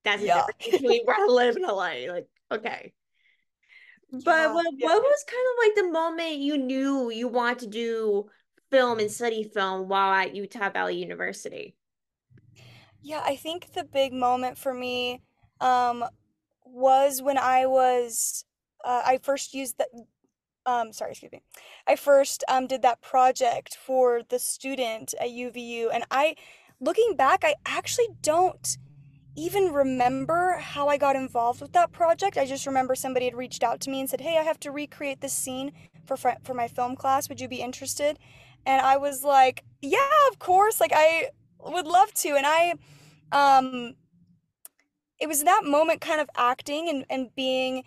that's 0.03 0.21
the 0.21 0.27
Yeah. 0.27 0.45
difference 0.45 0.81
between 0.81 1.01
where 1.05 1.15
I 1.19 1.27
live 1.27 1.57
in 1.57 1.63
LA. 1.63 2.11
Like, 2.11 2.27
okay. 2.51 2.93
But 4.11 4.25
Yeah. 4.25 4.53
what, 4.53 4.65
Yeah. 4.77 4.87
what 4.87 5.01
was 5.03 5.25
kind 5.27 5.47
of 5.51 5.55
like 5.63 5.75
the 5.75 5.91
moment 5.91 6.37
you 6.37 6.57
knew 6.57 7.09
you 7.11 7.27
want 7.27 7.59
to 7.59 7.67
do 7.67 8.29
film 8.71 8.99
and 8.99 9.11
study 9.11 9.43
film 9.43 9.87
while 9.87 10.13
at 10.13 10.35
Utah 10.35 10.69
Valley 10.69 10.97
University? 10.97 11.75
Yeah, 13.01 13.21
I 13.23 13.35
think 13.35 13.73
the 13.73 13.83
big 13.83 14.13
moment 14.13 14.57
for 14.57 14.73
me 14.73 15.21
um, 15.61 16.03
was 16.65 17.21
when 17.21 17.37
I 17.37 17.65
was 17.65 18.45
uh, 18.83 19.01
I 19.05 19.19
first 19.21 19.53
used 19.53 19.77
the 19.77 19.87
um 20.65 20.91
sorry, 20.93 21.11
excuse 21.11 21.31
me. 21.31 21.41
I 21.87 21.95
first 21.95 22.43
um 22.47 22.67
did 22.67 22.81
that 22.81 23.01
project 23.01 23.75
for 23.75 24.21
the 24.29 24.39
student 24.39 25.13
at 25.19 25.29
UVU 25.29 25.89
and 25.93 26.03
I 26.09 26.35
looking 26.85 27.15
back, 27.15 27.43
I 27.43 27.55
actually 27.65 28.07
don't 28.21 28.77
even 29.35 29.73
remember 29.73 30.57
how 30.59 30.87
I 30.87 30.97
got 30.97 31.15
involved 31.15 31.61
with 31.61 31.73
that 31.73 31.91
project. 31.91 32.37
I 32.37 32.45
just 32.45 32.65
remember 32.65 32.95
somebody 32.95 33.25
had 33.25 33.35
reached 33.35 33.63
out 33.63 33.81
to 33.81 33.89
me 33.89 33.99
and 33.99 34.09
said, 34.09 34.21
"Hey, 34.21 34.37
I 34.37 34.43
have 34.43 34.59
to 34.61 34.71
recreate 34.71 35.21
this 35.21 35.33
scene 35.33 35.73
for 36.05 36.15
fr- 36.17 36.41
for 36.43 36.53
my 36.53 36.67
film 36.67 36.95
class. 36.95 37.27
Would 37.27 37.41
you 37.41 37.47
be 37.49 37.61
interested?" 37.61 38.17
And 38.65 38.81
I 38.81 38.97
was 38.97 39.23
like, 39.23 39.63
"Yeah, 39.81 40.09
of 40.31 40.39
course. 40.39 40.79
Like 40.79 40.93
I 40.95 41.29
would 41.59 41.87
love 41.87 42.13
to." 42.15 42.29
And 42.35 42.45
I 42.47 42.75
um 43.31 43.95
it 45.19 45.27
was 45.27 45.43
that 45.43 45.63
moment 45.63 46.01
kind 46.01 46.21
of 46.21 46.29
acting 46.37 46.89
and 46.89 47.05
and 47.09 47.29
being 47.35 47.83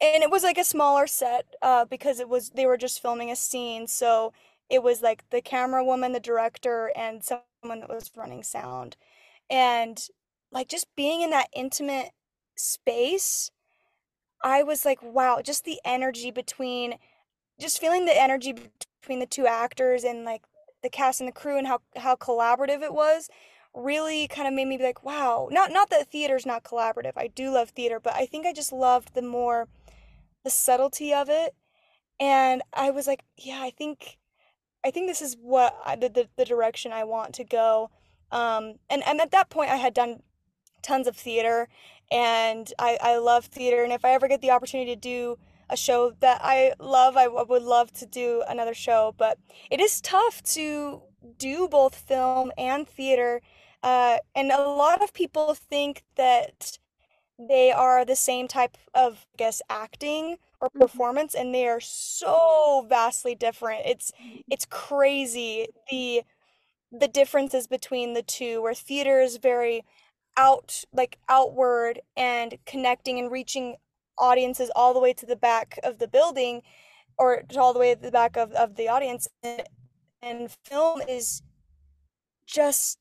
and 0.00 0.22
it 0.22 0.30
was 0.30 0.42
like 0.42 0.58
a 0.58 0.64
smaller 0.64 1.06
set 1.06 1.46
uh 1.62 1.84
because 1.84 2.20
it 2.20 2.28
was 2.28 2.50
they 2.50 2.66
were 2.66 2.76
just 2.76 3.02
filming 3.02 3.30
a 3.30 3.36
scene. 3.36 3.86
So 3.86 4.32
it 4.70 4.82
was 4.82 5.02
like 5.02 5.28
the 5.30 5.40
camera 5.40 5.84
woman, 5.84 6.12
the 6.12 6.20
director, 6.20 6.92
and 6.94 7.22
someone 7.24 7.80
that 7.80 7.88
was 7.88 8.10
running 8.16 8.42
sound. 8.42 8.96
And 9.50 9.98
like 10.52 10.68
just 10.68 10.86
being 10.96 11.22
in 11.22 11.30
that 11.30 11.48
intimate 11.54 12.10
space, 12.56 13.50
I 14.42 14.62
was 14.62 14.84
like, 14.84 15.02
wow, 15.02 15.40
just 15.42 15.64
the 15.64 15.80
energy 15.84 16.30
between 16.30 16.96
just 17.60 17.80
feeling 17.80 18.04
the 18.04 18.20
energy 18.20 18.54
between 19.00 19.18
the 19.18 19.26
two 19.26 19.46
actors 19.46 20.04
and 20.04 20.24
like 20.24 20.42
the 20.82 20.88
cast 20.88 21.20
and 21.20 21.28
the 21.28 21.32
crew 21.32 21.58
and 21.58 21.66
how 21.66 21.80
how 21.96 22.14
collaborative 22.14 22.82
it 22.82 22.94
was 22.94 23.28
really 23.74 24.28
kind 24.28 24.48
of 24.48 24.54
made 24.54 24.66
me 24.66 24.76
be 24.76 24.84
like, 24.84 25.04
wow. 25.04 25.48
Not 25.50 25.72
not 25.72 25.90
that 25.90 26.10
theater's 26.10 26.46
not 26.46 26.62
collaborative. 26.64 27.12
I 27.16 27.28
do 27.28 27.50
love 27.50 27.70
theater, 27.70 28.00
but 28.00 28.14
I 28.14 28.26
think 28.26 28.46
I 28.46 28.52
just 28.52 28.72
loved 28.72 29.14
the 29.14 29.22
more 29.22 29.68
the 30.44 30.50
subtlety 30.50 31.12
of 31.12 31.28
it. 31.28 31.54
And 32.20 32.62
I 32.72 32.90
was 32.90 33.06
like, 33.06 33.24
yeah, 33.36 33.60
I 33.62 33.70
think 33.70 34.17
I 34.88 34.90
think 34.90 35.06
this 35.06 35.20
is 35.22 35.36
what 35.40 35.76
I, 35.84 35.96
the, 35.96 36.08
the 36.08 36.28
the 36.36 36.44
direction 36.44 36.92
I 36.92 37.04
want 37.04 37.34
to 37.34 37.44
go. 37.44 37.90
Um, 38.32 38.74
and 38.88 39.02
and 39.06 39.20
at 39.20 39.30
that 39.32 39.50
point, 39.50 39.70
I 39.70 39.76
had 39.76 39.94
done 39.94 40.22
tons 40.82 41.06
of 41.06 41.16
theater, 41.16 41.68
and 42.10 42.72
I 42.78 42.98
I 43.00 43.18
love 43.18 43.44
theater. 43.46 43.84
And 43.84 43.92
if 43.92 44.04
I 44.04 44.10
ever 44.12 44.28
get 44.28 44.40
the 44.40 44.50
opportunity 44.50 44.94
to 44.94 45.00
do 45.00 45.36
a 45.68 45.76
show 45.76 46.12
that 46.20 46.40
I 46.42 46.72
love, 46.80 47.16
I 47.18 47.24
w- 47.24 47.44
would 47.50 47.62
love 47.62 47.92
to 48.00 48.06
do 48.06 48.42
another 48.48 48.74
show. 48.74 49.14
But 49.18 49.38
it 49.70 49.80
is 49.80 50.00
tough 50.00 50.42
to 50.54 51.02
do 51.36 51.68
both 51.68 51.94
film 51.94 52.50
and 52.56 52.88
theater, 52.88 53.42
uh, 53.82 54.18
and 54.34 54.50
a 54.50 54.62
lot 54.62 55.02
of 55.02 55.12
people 55.12 55.54
think 55.54 56.04
that 56.16 56.78
they 57.38 57.70
are 57.70 58.04
the 58.04 58.16
same 58.16 58.48
type 58.48 58.76
of, 58.94 59.26
I 59.34 59.36
guess, 59.36 59.60
acting 59.68 60.38
or 60.60 60.68
mm-hmm. 60.68 60.80
performance, 60.80 61.34
and 61.34 61.54
they 61.54 61.68
are 61.68 61.80
so 61.80 62.86
vastly 62.88 63.34
different. 63.34 63.82
It's 63.86 64.12
mm-hmm. 64.12 64.40
it's 64.50 64.66
crazy 64.66 65.68
the 65.90 66.22
the 66.90 67.08
differences 67.08 67.66
between 67.66 68.14
the 68.14 68.22
two, 68.22 68.62
where 68.62 68.74
theater 68.74 69.20
is 69.20 69.36
very 69.36 69.84
out 70.36 70.84
like 70.92 71.18
outward 71.28 72.00
and 72.16 72.56
connecting 72.64 73.18
and 73.18 73.30
reaching 73.30 73.76
audiences 74.18 74.70
all 74.74 74.94
the 74.94 75.00
way 75.00 75.12
to 75.12 75.26
the 75.26 75.36
back 75.36 75.78
of 75.82 75.98
the 75.98 76.08
building 76.08 76.62
or 77.18 77.42
to 77.48 77.60
all 77.60 77.72
the 77.72 77.78
way 77.78 77.94
to 77.94 78.00
the 78.00 78.10
back 78.10 78.36
of, 78.36 78.52
of 78.52 78.76
the 78.76 78.88
audience 78.88 79.28
and, 79.42 79.64
and 80.22 80.50
film 80.64 81.00
is 81.08 81.42
just 82.46 82.98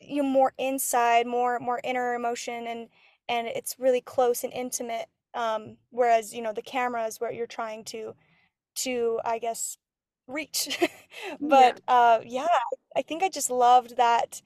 you 0.00 0.22
know, 0.22 0.28
more 0.28 0.52
inside 0.58 1.26
more 1.26 1.58
more 1.58 1.80
inner 1.84 2.14
emotion 2.14 2.66
and 2.66 2.88
and 3.28 3.46
it's 3.46 3.76
really 3.78 4.00
close 4.00 4.44
and 4.44 4.52
intimate 4.52 5.06
um 5.34 5.76
whereas 5.90 6.34
you 6.34 6.42
know 6.42 6.52
the 6.52 6.62
camera 6.62 7.06
is 7.06 7.20
where 7.20 7.32
you're 7.32 7.46
trying 7.46 7.84
to 7.84 8.14
to 8.74 9.20
i 9.24 9.38
guess 9.38 9.78
reach 10.28 10.78
Yeah. 11.40 11.40
but 11.40 11.80
uh 11.88 12.20
yeah 12.26 12.46
i 12.96 13.02
think 13.02 13.22
i 13.22 13.28
just 13.28 13.50
loved 13.50 13.96
that 13.96 14.42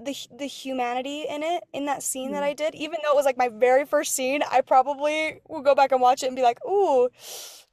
the 0.00 0.14
the 0.36 0.46
humanity 0.46 1.26
in 1.28 1.42
it 1.42 1.64
in 1.72 1.86
that 1.86 2.02
scene 2.02 2.32
that 2.32 2.42
Mhm. 2.42 2.44
I 2.44 2.54
did, 2.54 2.74
even 2.74 2.98
though 3.02 3.10
it 3.12 3.16
was 3.16 3.24
like 3.24 3.36
my 3.36 3.48
very 3.48 3.84
first 3.84 4.14
scene, 4.14 4.42
I 4.50 4.60
probably 4.60 5.40
will 5.48 5.62
go 5.62 5.74
back 5.74 5.90
and 5.92 6.00
watch 6.00 6.22
it 6.22 6.26
and 6.26 6.36
be 6.36 6.42
like, 6.42 6.64
"Ooh, 6.64 7.08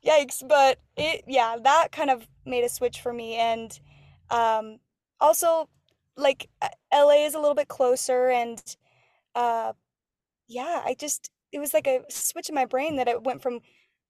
yikes!" 0.05 0.47
But 0.47 0.79
it, 0.97 1.23
yeah, 1.27 1.57
that 1.63 1.91
kind 1.91 2.09
of 2.09 2.27
made 2.45 2.63
a 2.63 2.69
switch 2.69 3.01
for 3.01 3.13
me, 3.13 3.35
and 3.35 3.77
um, 4.29 4.79
also 5.19 5.69
like 6.17 6.49
uh, 6.61 6.69
LA 6.91 7.25
is 7.25 7.35
a 7.35 7.39
little 7.39 7.55
bit 7.55 7.67
closer, 7.67 8.29
and 8.29 8.61
uh, 9.35 9.73
yeah, 10.47 10.81
I 10.85 10.95
just 10.99 11.31
it 11.51 11.59
was 11.59 11.73
like 11.73 11.87
a 11.87 12.03
switch 12.09 12.49
in 12.49 12.55
my 12.55 12.65
brain 12.65 12.95
that 12.97 13.07
it 13.07 13.23
went 13.23 13.41
from 13.41 13.61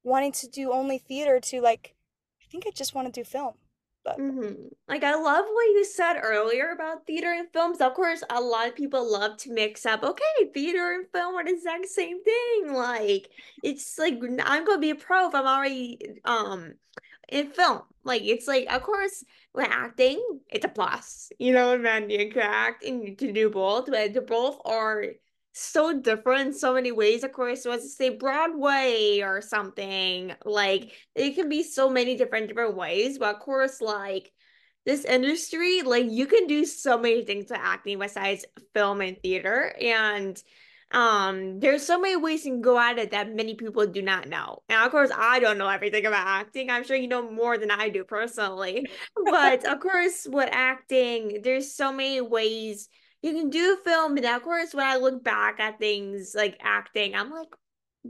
wanting 0.04 0.32
to 0.34 0.48
do 0.48 0.72
only 0.72 0.98
theater 0.98 1.40
to 1.40 1.62
like 1.62 1.96
I 2.42 2.46
think 2.52 2.66
I 2.68 2.72
just 2.72 2.96
want 2.96 3.08
to 3.14 3.20
do 3.22 3.24
film, 3.26 3.56
but 4.04 4.20
hmm 4.20 4.54
Like 4.90 5.04
I 5.04 5.16
love 5.16 5.46
what 5.48 5.64
you 5.70 5.86
said 5.86 6.20
earlier 6.22 6.72
about 6.72 7.06
theater 7.08 7.32
and 7.32 7.48
films. 7.54 7.80
Of 7.80 7.94
course, 7.94 8.24
a 8.30 8.42
lot 8.42 8.68
of 8.68 8.76
people 8.76 9.10
love 9.10 9.38
to 9.40 9.54
mix 9.54 9.86
up, 9.86 10.04
okay, 10.04 10.52
theater 10.54 10.92
and 10.94 11.08
film 11.14 11.36
are 11.36 11.46
the 11.46 11.52
exact 11.52 11.88
same 11.88 12.22
thing. 12.24 12.74
Like 12.74 13.30
it's 13.64 13.98
like 13.98 14.16
I'm 14.44 14.66
gonna 14.66 14.80
be 14.80 14.90
a 14.92 14.96
pro 14.96 15.28
if 15.30 15.36
I'm 15.36 15.48
already 15.48 16.00
um 16.26 16.74
in 17.30 17.52
film. 17.52 17.84
Like 18.04 18.24
it's 18.24 18.48
like 18.48 18.68
of 18.72 18.84
course 18.84 19.24
when 19.54 19.68
acting, 19.68 20.22
it's 20.50 20.66
a 20.66 20.70
plus. 20.70 21.32
You 21.40 21.54
know, 21.54 21.78
man, 21.78 22.10
you 22.10 22.30
can 22.32 22.42
act 22.42 22.84
and 22.84 23.18
can 23.18 23.34
do 23.34 23.50
both, 23.50 23.86
but 23.88 24.14
they 24.14 24.20
both 24.20 24.60
are 24.66 25.06
so 25.54 26.00
different 26.00 26.48
in 26.48 26.54
so 26.54 26.74
many 26.74 26.92
ways. 26.92 27.24
Of 27.24 27.34
course, 27.34 27.66
let's 27.66 27.96
say 27.96 28.10
Broadway 28.10 29.22
or 29.22 29.42
something. 29.42 30.34
Like 30.46 30.92
it 31.16 31.36
can 31.36 31.50
be 31.50 31.64
so 31.64 31.90
many 31.90 32.16
different 32.16 32.48
different 32.48 32.76
ways, 32.76 33.18
but 33.18 33.36
of 33.36 33.42
course, 33.42 33.82
like 33.82 34.32
this 34.86 35.06
industry, 35.06 35.82
like 35.84 36.06
you 36.10 36.26
can 36.26 36.48
do 36.48 36.66
so 36.66 36.98
many 36.98 37.24
things 37.24 37.50
with 37.50 37.60
acting 37.62 38.00
besides 38.00 38.46
film 38.74 39.02
and 39.02 39.18
theater. 39.22 39.76
And 39.80 40.42
um 40.94 41.62
there's 41.62 41.86
so 41.86 41.98
many 41.98 42.18
ways 42.18 42.46
you 42.46 42.52
can 42.52 42.62
go 42.62 42.78
at 42.78 43.00
it 43.00 43.12
that 43.12 43.34
many 43.34 43.56
people 43.56 43.86
do 43.88 44.02
not 44.02 44.28
know. 44.28 44.62
And 44.70 44.84
of 44.84 44.92
course, 44.92 45.10
I 45.16 45.40
don't 45.40 45.58
know 45.58 45.70
everything 45.70 46.06
about 46.06 46.28
acting. 46.28 46.70
I'm 46.70 46.84
sure 46.84 46.98
you 46.98 47.08
know 47.08 47.30
more 47.32 47.58
than 47.58 47.72
I 47.72 47.90
do 47.90 48.04
personally. 48.04 48.88
But 49.26 49.66
of 49.66 49.80
course, 49.80 50.28
with 50.30 50.50
acting, 50.52 51.42
there's 51.44 51.74
so 51.76 51.92
many 51.94 52.20
ways 52.22 52.90
you 53.22 53.34
can 53.34 53.50
do 53.50 53.78
film. 53.84 54.18
And 54.18 54.26
of 54.26 54.44
course, 54.44 54.74
when 54.74 54.86
I 54.86 54.98
look 54.98 55.24
back 55.24 55.60
at 55.60 55.80
things 55.80 56.34
like 56.36 56.58
acting, 56.62 57.16
I'm 57.16 57.32
like, 57.32 57.50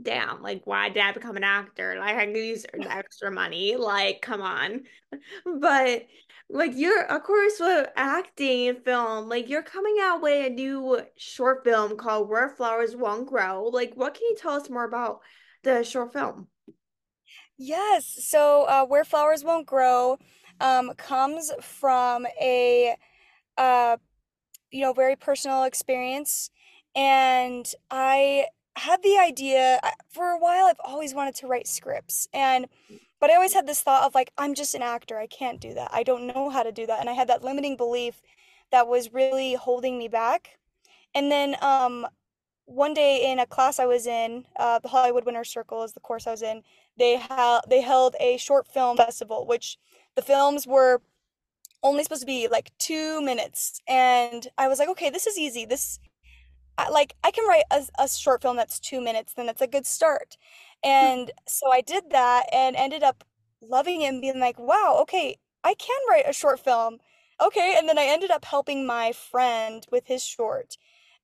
damn, 0.00 0.42
like 0.42 0.62
why 0.64 0.88
did 0.88 1.02
I 1.02 1.12
become 1.12 1.36
an 1.36 1.44
actor? 1.44 1.96
Like 1.98 2.16
I 2.16 2.26
could 2.26 2.36
use 2.36 2.66
extra 2.88 3.30
money. 3.30 3.76
Like, 3.76 4.22
come 4.22 4.42
on. 4.42 4.82
But 5.60 6.06
like 6.48 6.72
you're 6.74 7.04
of 7.04 7.22
course 7.22 7.54
with 7.60 7.88
acting 7.96 8.66
in 8.66 8.76
film, 8.76 9.28
like 9.28 9.48
you're 9.48 9.62
coming 9.62 9.96
out 10.00 10.22
with 10.22 10.46
a 10.46 10.50
new 10.54 11.00
short 11.16 11.64
film 11.64 11.96
called 11.96 12.28
Where 12.28 12.48
Flowers 12.48 12.96
Won't 12.96 13.28
Grow. 13.28 13.64
Like 13.64 13.94
what 13.94 14.14
can 14.14 14.22
you 14.30 14.36
tell 14.36 14.52
us 14.52 14.70
more 14.70 14.84
about 14.84 15.20
the 15.64 15.82
short 15.84 16.12
film? 16.12 16.48
yes. 17.58 18.06
So 18.28 18.64
uh, 18.64 18.86
where 18.86 19.04
flowers 19.04 19.44
won't 19.44 19.66
grow 19.66 20.18
um, 20.60 20.92
comes 20.96 21.52
from 21.60 22.26
a 22.40 22.96
uh, 23.58 23.96
you 24.72 24.80
know, 24.80 24.92
very 24.92 25.16
personal 25.16 25.64
experience. 25.64 26.50
And 26.94 27.70
I 27.90 28.46
had 28.76 29.02
the 29.02 29.18
idea 29.18 29.80
for 30.10 30.30
a 30.30 30.38
while, 30.38 30.66
I've 30.66 30.76
always 30.84 31.14
wanted 31.14 31.34
to 31.36 31.46
write 31.46 31.68
scripts. 31.68 32.28
And, 32.32 32.66
but 33.20 33.30
I 33.30 33.34
always 33.34 33.54
had 33.54 33.66
this 33.66 33.82
thought 33.82 34.04
of 34.04 34.14
like, 34.14 34.32
I'm 34.38 34.54
just 34.54 34.74
an 34.74 34.82
actor. 34.82 35.18
I 35.18 35.26
can't 35.26 35.60
do 35.60 35.74
that. 35.74 35.90
I 35.92 36.02
don't 36.02 36.26
know 36.26 36.50
how 36.50 36.62
to 36.62 36.72
do 36.72 36.86
that. 36.86 37.00
And 37.00 37.08
I 37.08 37.12
had 37.12 37.28
that 37.28 37.44
limiting 37.44 37.76
belief 37.76 38.20
that 38.70 38.88
was 38.88 39.12
really 39.12 39.54
holding 39.54 39.98
me 39.98 40.08
back. 40.08 40.58
And 41.14 41.30
then, 41.30 41.56
um, 41.60 42.06
one 42.64 42.94
day 42.94 43.30
in 43.30 43.38
a 43.38 43.46
class 43.46 43.78
I 43.78 43.86
was 43.86 44.06
in, 44.06 44.46
uh, 44.56 44.78
the 44.78 44.88
Hollywood 44.88 45.26
Winter 45.26 45.44
Circle 45.44 45.82
is 45.82 45.92
the 45.92 46.00
course 46.00 46.26
I 46.26 46.30
was 46.30 46.42
in. 46.42 46.62
They 46.96 47.16
held 47.16 47.62
they 47.68 47.80
held 47.82 48.14
a 48.20 48.36
short 48.36 48.66
film 48.68 48.96
festival, 48.96 49.46
which 49.46 49.78
the 50.14 50.22
films 50.22 50.66
were 50.66 51.02
only 51.82 52.04
supposed 52.04 52.22
to 52.22 52.26
be 52.26 52.48
like 52.48 52.72
two 52.78 53.20
minutes. 53.22 53.80
And 53.88 54.46
I 54.58 54.68
was 54.68 54.78
like, 54.78 54.88
okay, 54.90 55.10
this 55.10 55.26
is 55.26 55.38
easy. 55.38 55.64
This 55.64 55.98
I, 56.78 56.88
like 56.88 57.14
I 57.22 57.30
can 57.30 57.46
write 57.46 57.64
a, 57.70 57.82
a 57.98 58.08
short 58.08 58.42
film 58.42 58.56
that's 58.56 58.80
two 58.80 59.00
minutes, 59.00 59.34
then 59.34 59.46
that's 59.46 59.62
a 59.62 59.66
good 59.66 59.86
start. 59.86 60.36
Hmm. 60.84 60.90
And 60.90 61.30
so 61.46 61.70
I 61.72 61.80
did 61.80 62.10
that 62.10 62.46
and 62.52 62.76
ended 62.76 63.02
up 63.02 63.24
loving 63.60 64.02
it 64.02 64.06
and 64.06 64.20
being 64.20 64.40
like, 64.40 64.58
wow, 64.58 64.98
okay, 65.02 65.36
I 65.64 65.74
can 65.74 66.00
write 66.08 66.28
a 66.28 66.32
short 66.32 66.60
film. 66.60 66.98
Okay. 67.42 67.74
And 67.76 67.88
then 67.88 67.98
I 67.98 68.04
ended 68.04 68.30
up 68.30 68.44
helping 68.44 68.86
my 68.86 69.12
friend 69.12 69.84
with 69.90 70.06
his 70.06 70.24
short. 70.24 70.76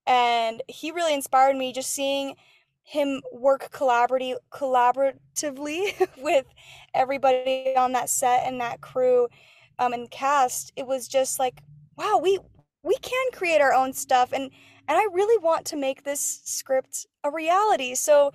And 0.07 0.63
he 0.69 0.91
really 0.91 1.15
inspired 1.15 1.57
me 1.57 1.73
just 1.73 1.91
seeing 1.91 2.35
him 2.83 3.21
work 3.33 3.71
collaborative 3.71 4.37
collaboratively 4.51 6.09
with 6.23 6.47
everybody 6.95 7.75
on 7.77 7.93
that 7.93 8.09
set 8.09 8.47
and 8.47 8.61
that 8.61 8.81
crew 8.81 9.29
um, 9.79 9.93
and 9.93 10.11
cast. 10.11 10.73
It 10.77 10.87
was 10.87 11.09
just 11.09 11.39
like, 11.39 11.61
wow, 11.97 12.21
we 12.23 12.39
we 12.83 12.97
can 12.97 13.31
create 13.33 13.61
our 13.61 13.73
own 13.73 13.93
stuff 13.93 14.33
and 14.33 14.51
and 14.89 14.97
I 14.97 15.07
really 15.13 15.43
want 15.43 15.67
to 15.67 15.77
make 15.77 16.05
this 16.05 16.41
script 16.45 17.07
a 17.23 17.31
reality. 17.31 17.95
So 17.95 18.33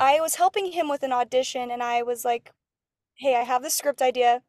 I 0.00 0.20
was 0.20 0.34
helping 0.34 0.72
him 0.72 0.88
with 0.88 1.04
an 1.04 1.12
audition 1.12 1.70
and 1.70 1.82
I 1.82 2.02
was 2.02 2.24
like, 2.24 2.52
"Hey, 3.16 3.36
I 3.36 3.42
have 3.42 3.62
this 3.62 3.74
script 3.74 4.02
idea. 4.02 4.42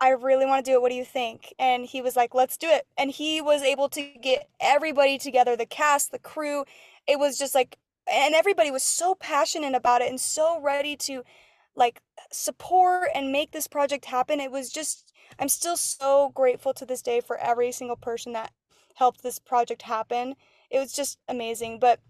I 0.00 0.10
really 0.10 0.46
want 0.46 0.64
to 0.64 0.70
do 0.70 0.74
it. 0.76 0.82
What 0.82 0.90
do 0.90 0.94
you 0.94 1.04
think?" 1.04 1.52
And 1.58 1.84
he 1.86 2.00
was 2.02 2.16
like, 2.16 2.34
"Let's 2.34 2.56
do 2.56 2.68
it." 2.68 2.86
And 2.96 3.10
he 3.10 3.40
was 3.40 3.62
able 3.62 3.88
to 3.90 4.02
get 4.22 4.48
everybody 4.60 5.18
together, 5.18 5.56
the 5.56 5.66
cast, 5.66 6.12
the 6.12 6.18
crew. 6.18 6.64
It 7.06 7.18
was 7.18 7.38
just 7.38 7.54
like 7.54 7.76
and 8.10 8.34
everybody 8.34 8.70
was 8.70 8.82
so 8.82 9.14
passionate 9.14 9.74
about 9.74 10.02
it 10.02 10.08
and 10.08 10.20
so 10.20 10.60
ready 10.60 10.96
to 10.96 11.22
like 11.76 12.00
support 12.32 13.08
and 13.14 13.32
make 13.32 13.52
this 13.52 13.66
project 13.68 14.04
happen. 14.04 14.40
It 14.40 14.50
was 14.50 14.70
just 14.70 15.09
I'm 15.38 15.48
still 15.48 15.76
so 15.76 16.30
grateful 16.34 16.74
to 16.74 16.86
this 16.86 17.02
day 17.02 17.20
for 17.20 17.36
every 17.38 17.72
single 17.72 17.96
person 17.96 18.32
that 18.32 18.52
helped 18.94 19.22
this 19.22 19.38
project 19.38 19.82
happen. 19.82 20.34
It 20.70 20.78
was 20.78 20.92
just 20.92 21.18
amazing. 21.28 21.78
But 21.78 22.00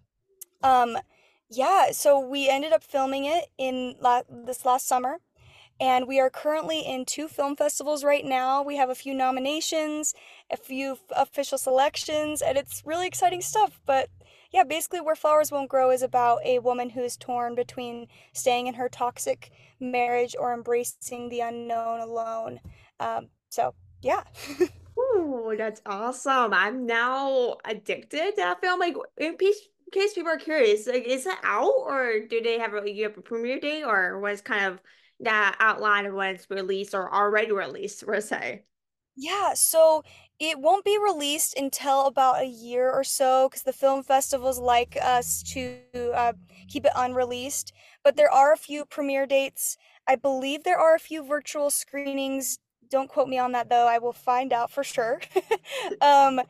um 0.63 0.99
yeah, 1.51 1.91
so 1.93 2.19
we 2.21 2.49
ended 2.49 2.73
up 2.73 2.85
filming 2.85 3.25
it 3.25 3.47
in 3.59 3.97
la- 4.01 4.23
this 4.29 4.65
last 4.65 4.87
summer 4.87 5.19
and 5.81 6.07
we 6.07 6.21
are 6.21 6.31
currently 6.31 6.81
in 6.81 7.05
two 7.07 7.27
film 7.27 7.57
festivals 7.57 8.05
right 8.05 8.25
now. 8.25 8.63
We 8.63 8.77
have 8.77 8.91
a 8.91 8.95
few 8.95 9.15
nominations, 9.15 10.15
a 10.51 10.57
few 10.57 10.99
official 11.17 11.57
selections, 11.57 12.43
and 12.43 12.59
it's 12.59 12.83
really 12.85 13.07
exciting 13.07 13.41
stuff. 13.41 13.81
But 13.87 14.11
yeah, 14.53 14.65
basically, 14.65 15.01
Where 15.01 15.17
Flowers 15.17 15.51
Won't 15.51 15.71
Grow 15.71 15.91
is 15.91 16.03
about 16.03 16.45
a 16.45 16.59
woman 16.59 16.91
who 16.91 17.01
is 17.03 17.17
torn 17.17 17.55
between 17.55 18.09
staying 18.35 18.67
in 18.67 18.75
her 18.75 18.89
toxic 18.91 19.51
marriage 19.81 20.37
or 20.39 20.53
embracing 20.53 21.31
the 21.31 21.41
unknown 21.41 22.01
alone. 22.01 22.61
Um, 23.01 23.29
so, 23.51 23.75
yeah. 24.03 24.23
Ooh, 24.99 25.55
that's 25.57 25.83
awesome. 25.87 26.53
I'm 26.55 26.87
now 26.87 27.57
addicted 27.65 28.31
to 28.31 28.33
that 28.37 28.61
film. 28.61 28.81
Like, 28.81 28.97
in 29.19 29.37
case, 29.37 29.61
in 29.87 30.01
case 30.01 30.15
people 30.15 30.31
are 30.31 30.37
curious, 30.39 30.87
like, 30.87 31.05
is 31.05 31.27
it 31.27 31.39
out 31.43 31.73
or 31.77 32.21
do 32.29 32.41
they 32.43 32.59
have 32.59 32.75
a, 32.75 32.91
you 32.91 33.05
have 33.05 33.19
a 33.19 33.23
premiere 33.23 33.61
date 33.61 33.85
or 33.85 34.21
was 34.21 34.41
kind 34.43 34.67
of 34.67 34.81
that 35.21 35.57
outline 35.61 36.07
of 36.07 36.15
when 36.15 36.35
it's 36.35 36.49
released 36.51 36.95
or 36.95 37.13
already 37.13 37.53
released, 37.53 38.07
per 38.07 38.21
se? 38.21 38.65
Yeah, 39.17 39.55
so 39.55 40.03
it 40.39 40.59
won't 40.59 40.85
be 40.85 40.99
released 40.99 41.57
until 41.57 42.07
about 42.07 42.41
a 42.41 42.47
year 42.47 42.91
or 42.91 43.05
so 43.05 43.49
because 43.49 43.63
the 43.63 43.73
film 43.73 44.03
festivals 44.03 44.59
like 44.59 44.97
us 45.01 45.43
to 45.53 45.81
uh, 46.15 46.33
keep 46.69 46.87
it 46.87 46.93
unreleased. 46.97 47.73
But 48.03 48.17
there 48.17 48.31
are 48.33 48.53
a 48.53 48.57
few 48.57 48.87
premiere 48.87 49.27
dates. 49.27 49.77
I 50.07 50.17
believe 50.17 50.65
there 50.65 50.79
are 50.79 50.95
a 50.95 51.01
few 51.01 51.23
virtual 51.25 51.71
screenings. 51.71 52.59
Don't 52.91 53.09
quote 53.09 53.29
me 53.29 53.39
on 53.39 53.53
that 53.53 53.69
though. 53.69 53.87
I 53.87 53.99
will 53.99 54.13
find 54.13 54.53
out 54.53 54.71
for 54.71 54.83
sure. 54.85 55.21
um, 56.01 56.41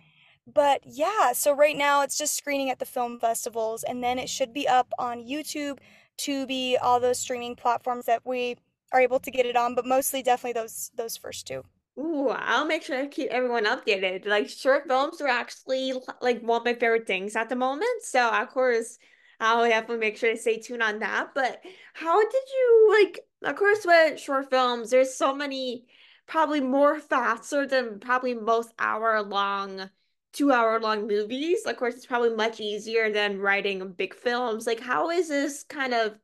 but 0.46 0.82
yeah, 0.84 1.32
so 1.32 1.52
right 1.52 1.76
now 1.76 2.02
it's 2.02 2.18
just 2.18 2.36
screening 2.36 2.70
at 2.70 2.78
the 2.78 2.86
film 2.86 3.18
festivals, 3.18 3.84
and 3.84 4.02
then 4.02 4.18
it 4.18 4.28
should 4.28 4.52
be 4.52 4.66
up 4.66 4.92
on 4.98 5.26
YouTube, 5.26 5.78
Tubi, 6.18 6.76
all 6.80 6.98
those 6.98 7.18
streaming 7.18 7.56
platforms 7.56 8.06
that 8.06 8.22
we 8.24 8.56
are 8.92 9.00
able 9.00 9.20
to 9.20 9.30
get 9.30 9.46
it 9.46 9.56
on. 9.56 9.74
But 9.74 9.86
mostly, 9.86 10.22
definitely 10.22 10.60
those 10.60 10.90
those 10.94 11.16
first 11.16 11.46
two. 11.46 11.64
Ooh, 11.98 12.28
I'll 12.30 12.64
make 12.64 12.82
sure 12.82 13.02
to 13.02 13.08
keep 13.08 13.30
everyone 13.30 13.66
updated. 13.66 14.26
Like 14.26 14.48
short 14.48 14.86
films 14.88 15.20
are 15.20 15.28
actually 15.28 15.92
like 16.22 16.40
one 16.40 16.60
of 16.60 16.64
my 16.64 16.74
favorite 16.74 17.06
things 17.06 17.36
at 17.36 17.48
the 17.48 17.56
moment. 17.56 18.02
So 18.02 18.28
of 18.28 18.48
course, 18.48 18.98
I'll 19.40 19.68
definitely 19.68 19.98
make 19.98 20.16
sure 20.16 20.30
to 20.30 20.36
stay 20.38 20.58
tuned 20.58 20.82
on 20.82 21.00
that. 21.00 21.30
But 21.34 21.60
how 21.94 22.20
did 22.20 22.32
you 22.32 22.98
like, 23.00 23.20
of 23.44 23.56
course, 23.56 23.84
with 23.84 24.18
short 24.18 24.50
films, 24.50 24.90
there's 24.90 25.14
so 25.14 25.34
many 25.34 25.86
probably 26.30 26.60
more 26.60 27.00
faster 27.00 27.66
than 27.66 28.00
probably 28.00 28.34
most 28.34 28.72
hour 28.78 29.22
long, 29.22 29.90
two 30.32 30.52
hour 30.52 30.80
long 30.80 31.06
movies. 31.06 31.66
Of 31.66 31.76
course, 31.76 31.96
it's 31.96 32.06
probably 32.06 32.30
much 32.30 32.60
easier 32.60 33.12
than 33.12 33.40
writing 33.40 33.92
big 33.92 34.14
films. 34.14 34.66
Like, 34.66 34.80
how 34.80 35.10
is 35.10 35.28
this 35.28 35.64
kind 35.64 35.94
of 35.94 36.14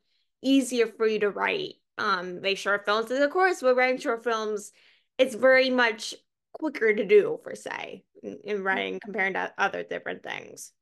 easier 0.43 0.87
for 0.87 1.07
you 1.07 1.19
to 1.21 1.31
write 1.31 1.75
um 1.99 2.41
like 2.43 2.59
short 2.59 2.85
films? 2.87 3.11
And 3.11 3.23
of 3.23 3.31
course, 3.31 3.63
with 3.63 3.77
writing 3.77 4.01
short 4.01 4.25
films 4.25 4.73
it's 5.19 5.35
very 5.35 5.71
much 5.71 6.15
quicker 6.53 6.93
to 6.95 7.05
do 7.05 7.41
for 7.43 7.55
say 7.55 8.05
in, 8.23 8.39
in 8.45 8.63
writing 8.63 9.01
compared 9.01 9.35
to 9.35 9.53
other 9.59 9.83
different 9.83 10.23
things. 10.23 10.73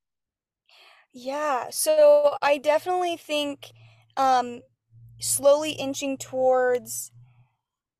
Yeah, 1.13 1.71
so 1.71 2.37
I 2.43 2.59
definitely 2.59 3.17
think 3.17 3.73
um, 4.17 4.63
slowly 5.21 5.73
inching 5.73 6.19
towards 6.19 7.13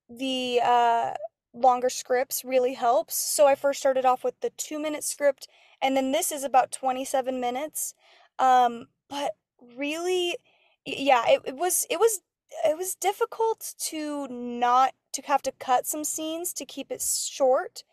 the 0.09 0.61
uh, 0.63 1.15
longer 1.53 1.89
scripts 1.89 2.45
really 2.45 2.75
helps. 2.75 3.15
So 3.17 3.47
I 3.47 3.55
first 3.55 3.81
started 3.81 4.05
off 4.05 4.25
with 4.25 4.41
the 4.41 4.51
two 4.57 4.79
minute 4.79 5.05
script, 5.05 5.49
and 5.81 5.97
then 5.97 6.13
this 6.13 6.33
is 6.33 6.45
about 6.45 6.73
27 6.73 7.41
minutes. 7.41 7.95
Um, 8.39 8.87
but 9.09 9.33
really, 9.77 10.37
yeah, 10.85 11.25
it, 11.29 11.43
it 11.45 11.57
was 11.57 11.87
it 11.91 11.99
was 11.99 12.21
it 12.65 12.77
was 12.77 12.95
difficult 12.95 13.75
to 13.79 14.29
not 14.29 14.93
to 15.13 15.23
have 15.23 15.43
to 15.43 15.53
cut 15.53 15.87
some 15.87 16.05
scenes 16.05 16.53
to 16.55 16.65
keep 16.65 16.91
it 16.91 17.03
short, 17.03 17.85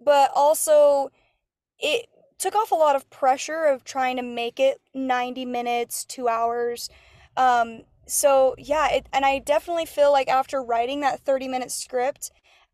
but 0.00 0.30
also 0.34 1.10
it 1.78 2.06
took 2.38 2.54
off 2.54 2.72
a 2.72 2.76
lot 2.76 2.96
of 2.96 3.08
pressure 3.10 3.64
of 3.64 3.84
trying 3.84 4.16
to 4.16 4.22
make 4.22 4.58
it 4.60 4.80
90 4.92 5.44
minutes, 5.44 6.04
2 6.04 6.28
hours. 6.28 6.90
Um 7.36 7.82
so 8.06 8.54
yeah, 8.58 8.88
it 8.90 9.06
and 9.12 9.24
I 9.24 9.38
definitely 9.38 9.86
feel 9.86 10.12
like 10.12 10.28
after 10.28 10.62
writing 10.62 11.00
that 11.00 11.20
30 11.20 11.48
minute 11.48 11.70
script, 11.70 12.30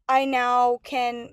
I 0.08 0.24
now 0.24 0.80
can 0.84 1.30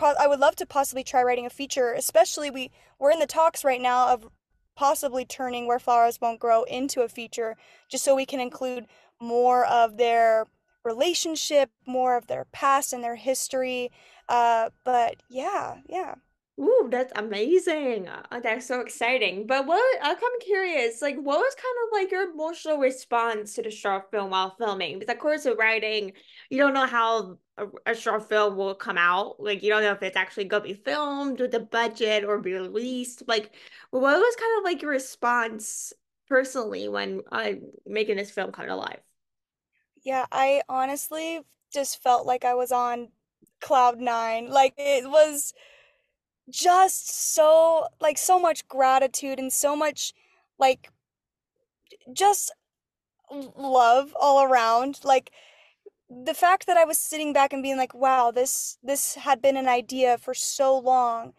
I 0.00 0.26
would 0.26 0.40
love 0.40 0.56
to 0.56 0.66
possibly 0.66 1.04
try 1.04 1.22
writing 1.22 1.46
a 1.46 1.50
feature, 1.50 1.92
especially 1.92 2.50
we 2.50 2.70
we're 2.98 3.12
in 3.12 3.20
the 3.20 3.26
talks 3.26 3.64
right 3.64 3.80
now 3.80 4.12
of 4.12 4.28
possibly 4.76 5.24
turning 5.24 5.66
Where 5.66 5.78
Flowers 5.78 6.20
Won't 6.20 6.40
Grow 6.40 6.64
into 6.64 7.02
a 7.02 7.08
feature 7.08 7.56
just 7.88 8.04
so 8.04 8.14
we 8.14 8.26
can 8.26 8.40
include 8.40 8.86
more 9.20 9.64
of 9.64 9.96
their 9.96 10.46
relationship, 10.84 11.70
more 11.86 12.16
of 12.16 12.26
their 12.26 12.46
past 12.46 12.92
and 12.92 13.02
their 13.02 13.16
history. 13.16 13.90
Uh, 14.28 14.70
but 14.84 15.16
yeah, 15.28 15.76
yeah. 15.88 16.16
Ooh, 16.60 16.86
that's 16.88 17.12
amazing. 17.16 18.06
Uh, 18.06 18.40
that's 18.40 18.66
so 18.66 18.80
exciting. 18.80 19.44
But 19.46 19.66
what 19.66 19.82
I'm 20.00 20.14
kind 20.14 20.32
of 20.36 20.46
curious, 20.46 21.02
like 21.02 21.16
what 21.16 21.38
was 21.40 21.54
kind 21.56 21.74
of 21.84 21.92
like 21.92 22.12
your 22.12 22.30
emotional 22.30 22.78
response 22.78 23.54
to 23.54 23.62
the 23.62 23.72
short 23.72 24.10
film 24.12 24.30
while 24.30 24.54
filming? 24.56 25.00
Because 25.00 25.12
of 25.12 25.18
course 25.20 25.44
with 25.44 25.58
writing, 25.58 26.12
you 26.50 26.58
don't 26.58 26.72
know 26.74 26.86
how 26.86 27.38
a, 27.58 27.66
a 27.86 27.94
short 27.94 28.28
film 28.28 28.56
will 28.56 28.76
come 28.76 28.96
out. 28.98 29.40
Like 29.40 29.64
you 29.64 29.70
don't 29.70 29.82
know 29.82 29.90
if 29.92 30.02
it's 30.04 30.16
actually 30.16 30.44
gonna 30.44 30.62
be 30.62 30.74
filmed 30.74 31.40
with 31.40 31.50
the 31.50 31.58
budget 31.60 32.22
or 32.24 32.38
be 32.38 32.52
released. 32.52 33.24
Like 33.26 33.52
what 33.90 34.16
was 34.16 34.36
kind 34.36 34.58
of 34.58 34.64
like 34.64 34.80
your 34.80 34.92
response 34.92 35.92
personally 36.28 36.88
when 36.88 37.22
uh, 37.32 37.50
making 37.84 38.16
this 38.16 38.30
film 38.30 38.52
come 38.52 38.66
to 38.66 38.76
life? 38.76 39.00
Yeah, 40.04 40.26
I 40.30 40.62
honestly 40.68 41.40
just 41.72 42.02
felt 42.02 42.26
like 42.26 42.44
I 42.44 42.54
was 42.54 42.70
on 42.70 43.08
cloud 43.60 43.98
nine. 44.00 44.48
Like 44.50 44.74
it 44.76 45.08
was 45.10 45.52
just 46.50 47.10
so 47.34 47.88
like 48.00 48.18
so 48.18 48.38
much 48.38 48.66
gratitude 48.68 49.38
and 49.38 49.52
so 49.52 49.74
much 49.76 50.12
like 50.58 50.90
just 52.12 52.52
love 53.56 54.14
all 54.20 54.42
around. 54.44 55.00
Like 55.04 55.30
the 56.10 56.34
fact 56.34 56.66
that 56.66 56.76
I 56.76 56.84
was 56.84 56.98
sitting 56.98 57.32
back 57.32 57.52
and 57.52 57.62
being 57.62 57.76
like, 57.76 57.94
wow, 57.94 58.30
this 58.30 58.78
this 58.82 59.14
had 59.16 59.42
been 59.42 59.56
an 59.56 59.68
idea 59.68 60.18
for 60.18 60.34
so 60.34 60.78
long 60.78 61.34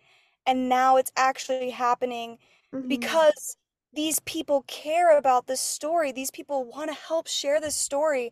and 0.48 0.70
now 0.70 0.98
it's 0.98 1.12
actually 1.18 1.72
happening 1.72 2.38
Mm-hmm. 2.74 2.90
because 2.90 3.58
these 3.94 4.20
people 4.22 4.64
care 4.68 5.18
about 5.18 5.48
this 5.48 5.62
story. 5.62 6.12
These 6.12 6.32
people 6.32 6.66
want 6.66 6.90
to 6.92 6.98
help 6.98 7.28
share 7.28 7.62
this 7.62 7.76
story 7.76 8.32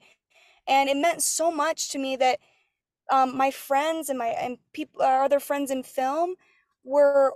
and 0.68 0.90
it 0.90 0.98
meant 0.98 1.22
so 1.24 1.52
much 1.52 1.90
to 1.92 2.00
me 2.00 2.16
that 2.18 2.40
um, 3.12 3.36
my 3.38 3.52
friends 3.52 4.10
and 4.10 4.18
my 4.18 4.28
and 4.28 4.58
people 4.74 5.02
our 5.02 5.24
other 5.24 5.40
friends 5.40 5.72
in 5.72 5.84
film 5.84 6.36
were 6.84 7.34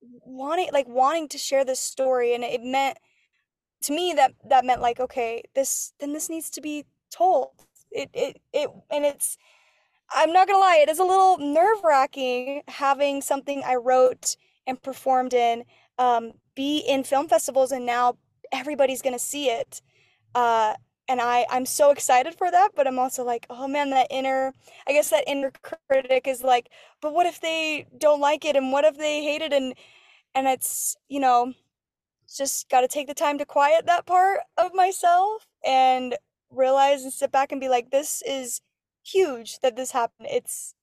wanting 0.00 0.68
like 0.72 0.88
wanting 0.88 1.28
to 1.28 1.38
share 1.38 1.64
this 1.64 1.80
story 1.80 2.34
and 2.34 2.44
it 2.44 2.62
meant 2.62 2.98
to 3.82 3.92
me 3.92 4.12
that 4.14 4.32
that 4.48 4.64
meant 4.64 4.80
like 4.80 5.00
okay 5.00 5.42
this 5.54 5.92
then 6.00 6.12
this 6.12 6.28
needs 6.28 6.50
to 6.50 6.60
be 6.60 6.84
told 7.10 7.50
it 7.90 8.10
it 8.12 8.40
it 8.52 8.70
and 8.90 9.04
it's 9.04 9.36
i'm 10.12 10.32
not 10.32 10.46
gonna 10.46 10.58
lie 10.58 10.78
it 10.80 10.88
is 10.88 10.98
a 10.98 11.04
little 11.04 11.38
nerve-wracking 11.38 12.62
having 12.68 13.20
something 13.20 13.62
i 13.64 13.74
wrote 13.74 14.36
and 14.66 14.80
performed 14.82 15.34
in 15.34 15.64
um, 15.98 16.32
be 16.54 16.78
in 16.78 17.04
film 17.04 17.28
festivals 17.28 17.72
and 17.72 17.86
now 17.86 18.16
everybody's 18.52 19.02
gonna 19.02 19.18
see 19.18 19.48
it. 19.48 19.82
Uh, 20.34 20.74
and 21.08 21.20
I 21.20 21.46
I'm 21.50 21.66
so 21.66 21.90
excited 21.90 22.34
for 22.36 22.50
that, 22.50 22.70
but 22.74 22.86
I'm 22.86 22.98
also 22.98 23.24
like, 23.24 23.46
oh 23.50 23.68
man, 23.68 23.90
that 23.90 24.08
inner 24.10 24.52
I 24.88 24.92
guess 24.92 25.10
that 25.10 25.24
inner 25.26 25.52
critic 25.88 26.26
is 26.26 26.42
like, 26.42 26.70
but 27.00 27.14
what 27.14 27.26
if 27.26 27.40
they 27.40 27.86
don't 27.98 28.20
like 28.20 28.44
it 28.44 28.56
and 28.56 28.72
what 28.72 28.84
if 28.84 28.96
they 28.98 29.22
hate 29.22 29.42
it 29.42 29.52
and 29.52 29.74
and 30.34 30.46
it's, 30.48 30.96
you 31.08 31.20
know, 31.20 31.54
just 32.36 32.68
got 32.70 32.82
to 32.82 32.88
take 32.88 33.06
the 33.08 33.14
time 33.14 33.38
to 33.38 33.46
quiet 33.46 33.86
that 33.86 34.06
part 34.06 34.40
of 34.58 34.74
myself 34.74 35.46
and 35.64 36.16
realize 36.50 37.02
and 37.02 37.12
sit 37.12 37.32
back 37.32 37.52
and 37.52 37.60
be 37.60 37.68
like, 37.68 37.90
this 37.90 38.22
is 38.26 38.60
huge 39.04 39.58
that 39.60 39.76
this 39.76 39.92
happened. 39.92 40.28
It's 40.30 40.74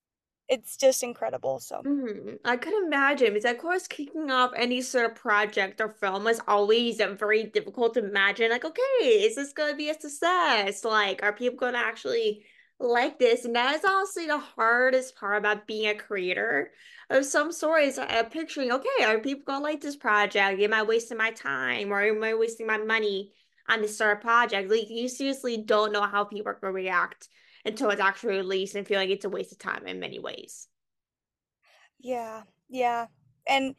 it's 0.47 0.77
just 0.77 1.03
incredible. 1.03 1.59
So 1.59 1.83
Mhm. 1.85 2.39
I 2.45 2.55
could 2.57 2.73
imagine 2.85 3.33
because 3.33 3.51
of 3.51 3.57
course 3.57 3.87
kicking 3.87 4.31
off 4.31 4.51
any 4.55 4.81
sort 4.81 5.11
of 5.11 5.15
project 5.15 5.81
or 5.81 5.89
film 5.89 6.27
is 6.27 6.39
always 6.47 6.97
very 6.97 7.43
difficult 7.43 7.95
to 7.95 8.05
imagine. 8.05 8.51
Like, 8.51 8.63
okay, 8.65 8.81
is 9.01 9.35
this 9.35 9.51
gonna 9.53 9.75
be 9.75 9.89
a 9.89 9.99
success? 9.99 10.85
Like, 10.85 11.21
are 11.23 11.33
people 11.33 11.57
gonna 11.57 11.79
actually 11.79 12.45
like 12.79 13.19
this? 13.19 13.43
And 13.45 13.55
that 13.55 13.75
is 13.75 13.83
honestly 13.85 14.27
the 14.27 14.37
hardest 14.39 15.15
part 15.17 15.37
about 15.37 15.67
being 15.67 15.89
a 15.89 15.95
creator 15.95 16.71
of 17.09 17.25
some 17.25 17.51
stories. 17.51 17.97
Uh, 17.97 18.23
picturing, 18.31 18.71
okay, 18.71 19.03
are 19.03 19.19
people 19.19 19.43
gonna 19.45 19.63
like 19.63 19.81
this 19.81 19.97
project? 19.97 20.61
Am 20.61 20.73
I 20.73 20.83
wasting 20.83 21.17
my 21.17 21.31
time 21.31 21.91
or 21.91 22.01
am 22.01 22.23
I 22.23 22.33
wasting 22.35 22.67
my 22.67 22.77
money 22.77 23.33
on 23.67 23.81
this 23.81 23.97
sort 23.97 24.17
of 24.17 24.21
project? 24.21 24.69
Like, 24.69 24.89
you 24.89 25.09
seriously 25.09 25.57
don't 25.57 25.91
know 25.91 26.03
how 26.03 26.23
people 26.23 26.49
are 26.49 26.59
gonna 26.61 26.73
react 26.73 27.27
until 27.65 27.89
it's 27.89 28.01
actually 28.01 28.37
released 28.37 28.75
and 28.75 28.87
feel 28.87 28.99
like 28.99 29.09
it's 29.09 29.25
a 29.25 29.29
waste 29.29 29.51
of 29.51 29.59
time 29.59 29.87
in 29.87 29.99
many 29.99 30.19
ways. 30.19 30.67
yeah, 31.99 32.43
yeah. 32.69 33.07
And 33.47 33.75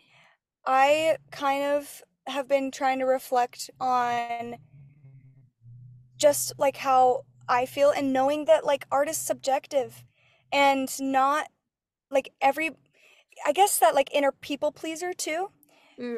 I 0.67 1.19
kind 1.31 1.65
of 1.65 2.03
have 2.27 2.49
been 2.49 2.71
trying 2.71 2.99
to 3.01 3.07
reflect 3.07 3.71
on 3.81 4.57
just 6.17 6.53
like 6.59 6.79
how 6.79 7.23
I 7.49 7.67
feel 7.67 7.91
and 7.91 8.13
knowing 8.13 8.47
that 8.47 8.65
like 8.65 8.87
art 8.91 9.09
is 9.09 9.19
subjective 9.19 10.05
and 10.53 10.89
not 11.01 11.49
like 12.11 12.31
every 12.41 12.73
I 13.47 13.53
guess 13.53 13.79
that 13.79 13.95
like 13.95 14.11
inner 14.15 14.33
people 14.33 14.73
pleaser 14.73 15.13
too. 15.15 15.51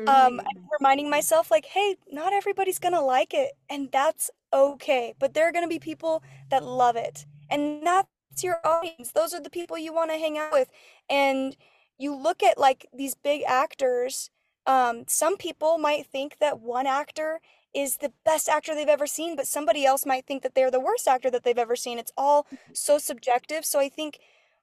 Um, 0.07 0.41
hmm 0.41 0.47
I'm 0.47 0.63
reminding 0.81 1.11
myself 1.11 1.51
like, 1.51 1.67
hey, 1.67 1.97
not 2.11 2.33
everybody's 2.33 2.79
gonna 2.81 3.03
like 3.03 3.35
it, 3.35 3.53
and 3.71 3.91
that's 3.93 4.31
okay. 4.53 5.15
But 5.19 5.35
there 5.35 5.49
are 5.49 5.53
gonna 5.53 5.69
be 5.69 5.79
people 5.81 6.23
that 6.51 6.65
love 6.65 6.97
it, 6.97 7.27
and 7.51 7.87
that's 7.87 8.09
your 8.43 8.61
audience. 8.65 9.13
Those 9.13 9.35
are 9.35 9.41
the 9.41 9.51
people 9.51 9.79
you 9.79 9.93
want 9.93 10.11
to 10.11 10.19
hang 10.19 10.39
out 10.39 10.53
with. 10.53 10.69
And 11.09 11.57
you 11.99 12.15
look 12.15 12.43
at 12.43 12.59
like 12.59 12.87
these 12.95 13.15
big 13.15 13.43
actors. 13.47 14.31
Um, 14.67 15.05
some 15.07 15.37
people 15.37 15.79
might 15.79 16.07
think 16.07 16.39
that 16.41 16.61
one 16.61 16.87
actor 16.87 17.41
is 17.75 17.99
the 17.99 18.13
best 18.25 18.49
actor 18.49 18.75
they've 18.75 18.89
ever 18.89 19.07
seen, 19.07 19.37
but 19.37 19.47
somebody 19.47 19.85
else 19.85 20.07
might 20.07 20.27
think 20.27 20.43
that 20.43 20.55
they're 20.55 20.71
the 20.71 20.81
worst 20.81 21.07
actor 21.07 21.31
that 21.31 21.45
they've 21.45 21.59
ever 21.59 21.77
seen. 21.77 21.99
It's 21.99 22.13
all 22.17 22.47
so 22.73 22.99
subjective. 22.99 23.65
So 23.65 23.79
I 23.79 23.89
think 23.89 24.19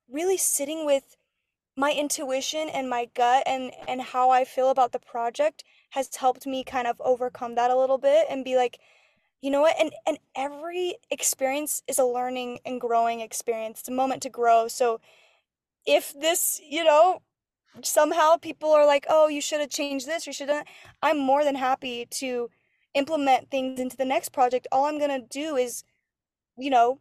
really 0.10 0.38
sitting 0.38 0.86
with 0.86 1.15
my 1.76 1.91
intuition 1.91 2.69
and 2.69 2.89
my 2.89 3.10
gut 3.15 3.43
and 3.48 3.72
and 3.88 4.02
how 4.02 4.30
I 4.30 4.46
feel 4.46 4.69
about 4.69 4.91
the 4.91 5.00
project 5.00 5.63
has 5.91 6.15
helped 6.15 6.46
me 6.46 6.63
kind 6.63 6.88
of 6.88 7.02
overcome 7.04 7.56
that 7.56 7.72
a 7.72 7.78
little 7.78 7.98
bit 7.98 8.26
and 8.30 8.43
be 8.43 8.56
like, 8.56 8.80
you 9.43 9.51
know 9.51 9.62
what? 9.62 9.75
And 9.79 9.93
and 10.08 10.17
every 10.36 10.95
experience 11.12 11.84
is 11.88 11.99
a 11.99 12.06
learning 12.06 12.60
and 12.65 12.79
growing 12.82 13.19
experience. 13.19 13.82
It's 13.82 13.89
a 13.89 13.91
moment 13.91 14.23
to 14.23 14.29
grow. 14.29 14.69
So 14.69 15.01
if 15.86 16.13
this, 16.19 16.62
you 16.67 16.84
know, 16.84 17.21
somehow 17.84 18.38
people 18.38 18.71
are 18.73 18.86
like, 18.86 19.06
"Oh, 19.10 19.27
you 19.27 19.41
should 19.41 19.62
have 19.62 19.69
changed 19.69 20.08
this, 20.08 20.27
you 20.27 20.34
should 20.34 20.49
have," 20.49 20.65
I'm 21.03 21.19
more 21.19 21.43
than 21.43 21.56
happy 21.56 22.06
to 22.21 22.49
implement 22.95 23.51
things 23.51 23.79
into 23.82 23.97
the 23.97 24.06
next 24.06 24.29
project. 24.32 24.67
All 24.71 24.86
I'm 24.86 24.99
gonna 24.99 25.21
do 25.21 25.58
is, 25.58 25.84
you 26.58 26.69
know, 26.71 26.99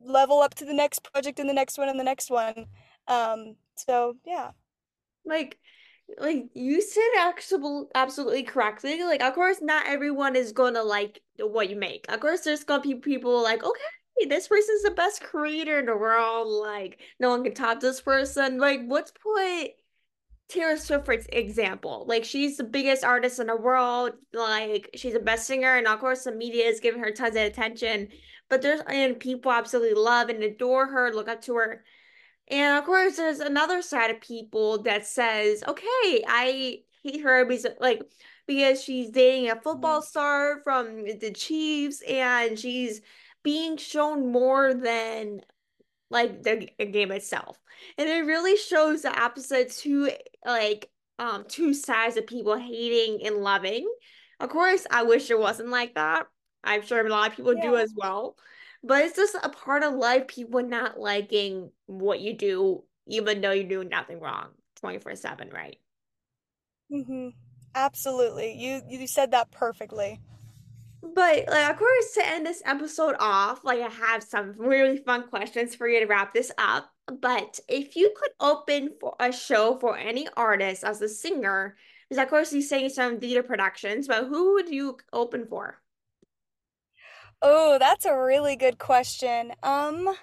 level 0.00 0.40
up 0.40 0.54
to 0.56 0.64
the 0.66 0.74
next 0.74 1.02
project 1.12 1.40
and 1.40 1.48
the 1.48 1.54
next 1.54 1.78
one 1.78 1.88
and 1.88 2.00
the 2.00 2.04
next 2.04 2.30
one. 2.30 2.66
Um, 3.08 3.56
so 3.76 4.16
yeah. 4.26 4.52
Like, 5.24 5.58
like 6.18 6.50
you 6.54 6.80
said 6.82 7.02
absolutely 7.18 7.88
absolutely 7.94 8.42
correctly. 8.44 9.02
Like, 9.02 9.22
of 9.22 9.34
course, 9.34 9.60
not 9.60 9.86
everyone 9.86 10.36
is 10.36 10.52
gonna 10.52 10.82
like 10.82 11.20
what 11.38 11.70
you 11.70 11.76
make. 11.76 12.06
Of 12.08 12.20
course, 12.20 12.42
there's 12.42 12.64
gonna 12.64 12.82
be 12.82 12.94
people 12.94 13.42
like, 13.42 13.64
okay, 13.64 14.26
this 14.28 14.48
person's 14.48 14.82
the 14.82 14.90
best 14.92 15.22
creator 15.22 15.78
in 15.78 15.86
the 15.86 15.96
world. 15.96 16.48
Like, 16.48 17.00
no 17.18 17.30
one 17.30 17.44
can 17.44 17.54
top 17.54 17.80
this 17.80 18.00
person. 18.00 18.58
Like, 18.58 18.80
let's 18.88 19.12
put 19.12 19.72
Taylor 20.48 20.76
Swift, 20.76 21.06
for 21.06 21.12
example, 21.14 22.04
like 22.06 22.24
she's 22.24 22.56
the 22.58 22.64
biggest 22.64 23.04
artist 23.04 23.40
in 23.40 23.46
the 23.46 23.56
world. 23.56 24.12
Like 24.34 24.90
she's 24.94 25.14
the 25.14 25.20
best 25.20 25.46
singer, 25.46 25.76
and 25.76 25.86
of 25.86 25.98
course, 25.98 26.24
the 26.24 26.32
media 26.32 26.66
is 26.66 26.80
giving 26.80 27.00
her 27.02 27.10
tons 27.10 27.36
of 27.36 27.42
attention. 27.42 28.08
But 28.50 28.60
there's 28.60 28.82
and 28.86 29.18
people 29.18 29.50
absolutely 29.50 29.94
love 30.00 30.28
and 30.28 30.42
adore 30.42 30.86
her, 30.86 31.12
look 31.14 31.28
up 31.28 31.40
to 31.42 31.54
her. 31.56 31.84
And 32.48 32.78
of 32.78 32.84
course, 32.84 33.16
there's 33.16 33.40
another 33.40 33.82
side 33.82 34.10
of 34.10 34.20
people 34.20 34.82
that 34.82 35.06
says, 35.06 35.62
"Okay, 35.66 36.24
I 36.26 36.82
hate 37.02 37.20
her 37.22 37.44
because 37.44 37.66
like 37.80 38.02
because 38.46 38.82
she's 38.82 39.10
dating 39.10 39.50
a 39.50 39.60
football 39.60 40.00
Mhm. 40.00 40.04
star 40.04 40.60
from 40.62 41.04
the 41.06 41.32
Chiefs, 41.32 42.02
and 42.02 42.58
she's 42.58 43.00
being 43.42 43.76
shown 43.76 44.30
more 44.32 44.74
than." 44.74 45.42
like 46.10 46.42
the 46.42 46.56
game 46.86 47.10
itself. 47.12 47.58
And 47.98 48.08
it 48.08 48.24
really 48.26 48.56
shows 48.56 49.02
the 49.02 49.18
opposite 49.18 49.70
two 49.70 50.10
like 50.44 50.90
um 51.18 51.44
two 51.48 51.74
sides 51.74 52.16
of 52.16 52.26
people 52.26 52.56
hating 52.56 53.26
and 53.26 53.36
loving. 53.38 53.88
Of 54.40 54.50
course, 54.50 54.86
I 54.90 55.04
wish 55.04 55.30
it 55.30 55.38
wasn't 55.38 55.70
like 55.70 55.94
that. 55.94 56.26
I'm 56.64 56.82
sure 56.82 57.04
a 57.04 57.08
lot 57.08 57.30
of 57.30 57.36
people 57.36 57.54
do 57.54 57.76
as 57.76 57.92
well. 57.96 58.36
But 58.84 59.04
it's 59.04 59.16
just 59.16 59.34
a 59.42 59.48
part 59.48 59.82
of 59.82 59.94
life, 59.94 60.26
people 60.28 60.62
not 60.62 60.98
liking 60.98 61.70
what 61.86 62.20
you 62.20 62.34
do, 62.36 62.84
even 63.06 63.40
though 63.40 63.52
you're 63.52 63.68
doing 63.68 63.88
nothing 63.88 64.20
wrong 64.20 64.50
24/7, 64.76 65.50
right? 65.50 65.78
hmm 66.90 67.28
Absolutely. 67.74 68.52
You 68.52 68.82
you 68.86 69.06
said 69.06 69.30
that 69.30 69.50
perfectly. 69.50 70.20
But 71.02 71.48
like, 71.48 71.70
of 71.70 71.76
course, 71.78 72.12
to 72.14 72.26
end 72.26 72.46
this 72.46 72.62
episode 72.64 73.16
off, 73.18 73.64
like 73.64 73.80
I 73.80 73.88
have 73.88 74.22
some 74.22 74.54
really 74.56 74.98
fun 74.98 75.28
questions 75.28 75.74
for 75.74 75.88
you 75.88 76.00
to 76.00 76.06
wrap 76.06 76.32
this 76.32 76.52
up. 76.58 76.90
But 77.20 77.58
if 77.68 77.96
you 77.96 78.12
could 78.16 78.30
open 78.40 78.90
for 79.00 79.16
a 79.18 79.32
show 79.32 79.78
for 79.78 79.96
any 79.98 80.28
artist 80.36 80.84
as 80.84 81.02
a 81.02 81.08
singer, 81.08 81.76
because 82.08 82.22
of 82.22 82.28
course 82.30 82.52
you 82.52 82.62
sang 82.62 82.88
some 82.88 83.18
theater 83.20 83.42
productions, 83.42 84.06
but 84.06 84.26
who 84.26 84.54
would 84.54 84.68
you 84.68 84.96
open 85.12 85.46
for? 85.46 85.80
Oh, 87.42 87.76
that's 87.78 88.04
a 88.04 88.16
really 88.16 88.56
good 88.56 88.78
question. 88.78 89.52
Um, 89.62 90.14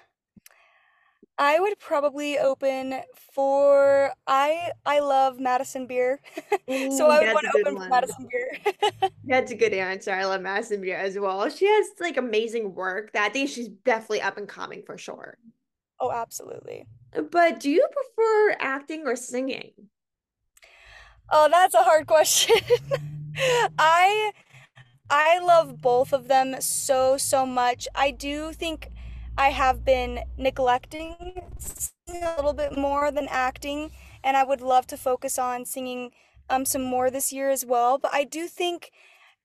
I 1.38 1.58
would 1.60 1.78
probably 1.78 2.38
open 2.38 3.00
for 3.32 4.12
I 4.26 4.72
I 4.84 5.00
love 5.00 5.38
Madison 5.40 5.86
Beer. 5.86 6.20
So 6.68 6.74
Ooh, 6.74 7.10
I 7.10 7.20
would 7.20 7.32
want 7.32 7.46
to 7.46 7.60
open 7.60 7.76
for. 7.76 7.88
Madison 7.88 8.28
Beer. 8.30 9.10
That's 9.24 9.50
a 9.52 9.56
good 9.56 9.72
answer. 9.72 10.12
I 10.12 10.24
love 10.24 10.40
Madison 10.40 10.80
Beer 10.80 10.96
as 10.96 11.18
well. 11.18 11.48
She 11.50 11.66
has 11.66 11.86
like 12.00 12.16
amazing 12.16 12.74
work 12.74 13.12
that 13.12 13.24
I 13.24 13.28
think 13.28 13.48
she's 13.48 13.68
definitely 13.68 14.22
up 14.22 14.36
and 14.38 14.48
coming 14.48 14.82
for 14.84 14.96
sure. 14.98 15.36
Oh, 16.00 16.10
absolutely. 16.10 16.86
But 17.30 17.60
do 17.60 17.70
you 17.70 17.86
prefer 17.92 18.56
acting 18.60 19.06
or 19.06 19.16
singing? 19.16 19.72
Oh, 21.30 21.48
that's 21.50 21.74
a 21.74 21.82
hard 21.82 22.06
question. 22.06 22.56
I 23.78 24.32
I 25.10 25.40
love 25.40 25.80
both 25.82 26.12
of 26.12 26.28
them 26.28 26.60
so, 26.60 27.16
so 27.18 27.46
much. 27.46 27.88
I 27.94 28.10
do 28.12 28.52
think 28.52 28.90
I 29.36 29.50
have 29.50 29.84
been 29.84 30.20
neglecting 30.38 31.16
singing 31.58 32.24
a 32.24 32.36
little 32.36 32.52
bit 32.52 32.76
more 32.76 33.10
than 33.10 33.28
acting, 33.28 33.90
and 34.24 34.36
I 34.36 34.44
would 34.44 34.60
love 34.60 34.86
to 34.88 34.96
focus 34.96 35.38
on 35.38 35.64
singing 35.66 36.12
um 36.50 36.64
some 36.64 36.82
more 36.82 37.10
this 37.10 37.32
year 37.32 37.50
as 37.50 37.64
well. 37.66 37.98
But 37.98 38.12
I 38.14 38.24
do 38.24 38.48
think 38.48 38.92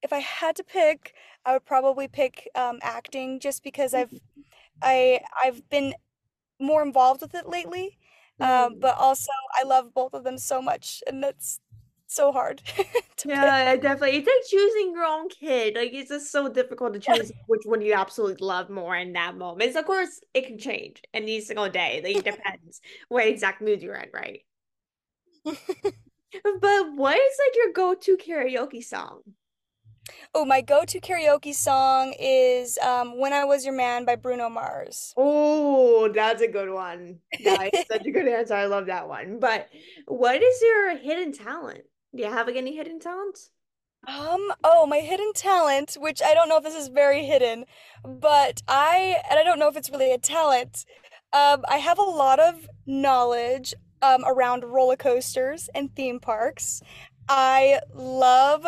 if 0.04 0.13
I 0.13 0.19
had 0.19 0.56
to 0.58 0.63
pick, 0.63 1.13
I 1.45 1.54
would 1.54 1.65
probably 1.65 2.08
pick 2.10 2.49
um 2.56 2.80
acting 2.84 3.39
just 3.39 3.63
because 3.63 3.93
I've 3.95 4.13
I 4.82 5.21
I've 5.43 5.69
been 5.69 5.95
more 6.60 6.84
involved 6.84 7.21
with 7.21 7.36
it 7.36 7.47
lately. 7.49 7.97
Um, 8.41 8.75
Mm. 8.75 8.82
but 8.82 8.97
also 8.97 9.32
I 9.60 9.63
love 9.63 9.93
both 9.93 10.13
of 10.13 10.23
them 10.25 10.38
so 10.38 10.62
much, 10.62 11.04
and 11.08 11.23
that's 11.23 11.60
so 12.08 12.32
hard 12.32 12.62
to 13.18 13.28
Yeah, 13.28 13.76
pick. 13.76 13.78
Definitely. 13.78 14.18
It's 14.18 14.28
like 14.28 14.50
choosing 14.50 14.91
your 14.94 15.04
own 15.06 15.30
kid. 15.30 15.76
Like 15.76 15.94
it's 15.94 16.10
just 16.10 16.32
so 16.32 16.48
difficult 16.48 16.94
to 16.94 17.00
choose 17.00 17.32
which 17.48 17.63
one 17.65 17.82
you 17.82 17.94
absolutely 17.94 18.46
love 18.46 18.70
more 18.70 18.96
in 18.96 19.13
that 19.13 19.36
moment. 19.36 19.74
So, 19.74 19.80
of 19.80 19.86
course, 19.86 20.22
it 20.34 20.46
can 20.46 20.60
change 20.60 21.02
any 21.13 21.41
single 21.41 21.70
day. 21.70 22.02
Like 22.04 22.18
it 22.18 22.24
depends 22.36 22.82
what 23.10 23.26
exact 23.28 23.62
mood 23.62 23.82
you're 23.82 23.96
in, 23.96 24.10
right? 24.13 24.41
But 26.44 26.94
what 26.96 27.18
is 27.18 27.38
like 27.46 27.56
your 27.56 27.74
go-to 27.74 28.15
karaoke 28.18 28.82
song? 28.84 29.36
Oh, 30.36 30.46
my 30.46 30.62
go-to 30.62 31.00
karaoke 31.00 31.54
song 31.54 32.13
is 32.20 32.78
um, 32.78 33.18
"When 33.18 33.34
I 33.34 33.44
Was 33.46 33.65
Your 33.65 33.74
Man" 33.74 34.06
by 34.06 34.15
Bruno 34.15 34.50
Mars. 34.50 35.15
Oh, 35.18 36.10
that's 36.10 36.41
a 36.41 36.48
good 36.48 36.70
one. 36.70 37.22
That 37.39 37.68
is 37.74 37.86
such 37.91 38.06
a 38.06 38.12
good 38.12 38.28
answer. 38.28 38.54
I 38.54 38.65
love 38.65 38.88
that 38.88 39.08
one. 39.08 39.39
But 39.39 39.70
what 40.06 40.41
is 40.41 40.62
your 40.62 40.98
hidden 40.98 41.32
talent? 41.34 41.86
Do 42.15 42.23
you 42.23 42.30
have 42.30 42.47
any 42.47 42.75
hidden 42.75 42.99
talents? 42.99 43.51
Um, 44.08 44.51
oh, 44.63 44.86
my 44.86 44.99
hidden 44.99 45.34
talent, 45.34 45.97
which 45.99 46.21
I 46.21 46.34
don't 46.34 46.47
know 46.47 46.58
if 46.58 46.63
this 46.63 46.75
is 46.75 46.88
very 46.88 47.25
hidden, 47.25 47.65
but 48.04 48.62
I, 48.67 49.17
and 49.30 49.39
I 49.39 49.43
don't 49.43 49.60
know 49.60 49.67
if 49.67 49.75
it's 49.75 49.89
really 49.89 50.13
a 50.13 50.17
talent, 50.17 50.86
um, 51.34 51.65
I 51.67 51.78
have 51.78 51.97
a 51.97 52.04
lot 52.04 52.39
of 52.39 52.69
knowledge 52.86 53.73
um, 54.01 54.23
around 54.25 54.63
roller 54.63 54.95
coasters 54.95 55.69
and 55.75 55.93
theme 55.95 56.19
parks. 56.19 56.82
I 57.28 57.80
love, 57.93 58.65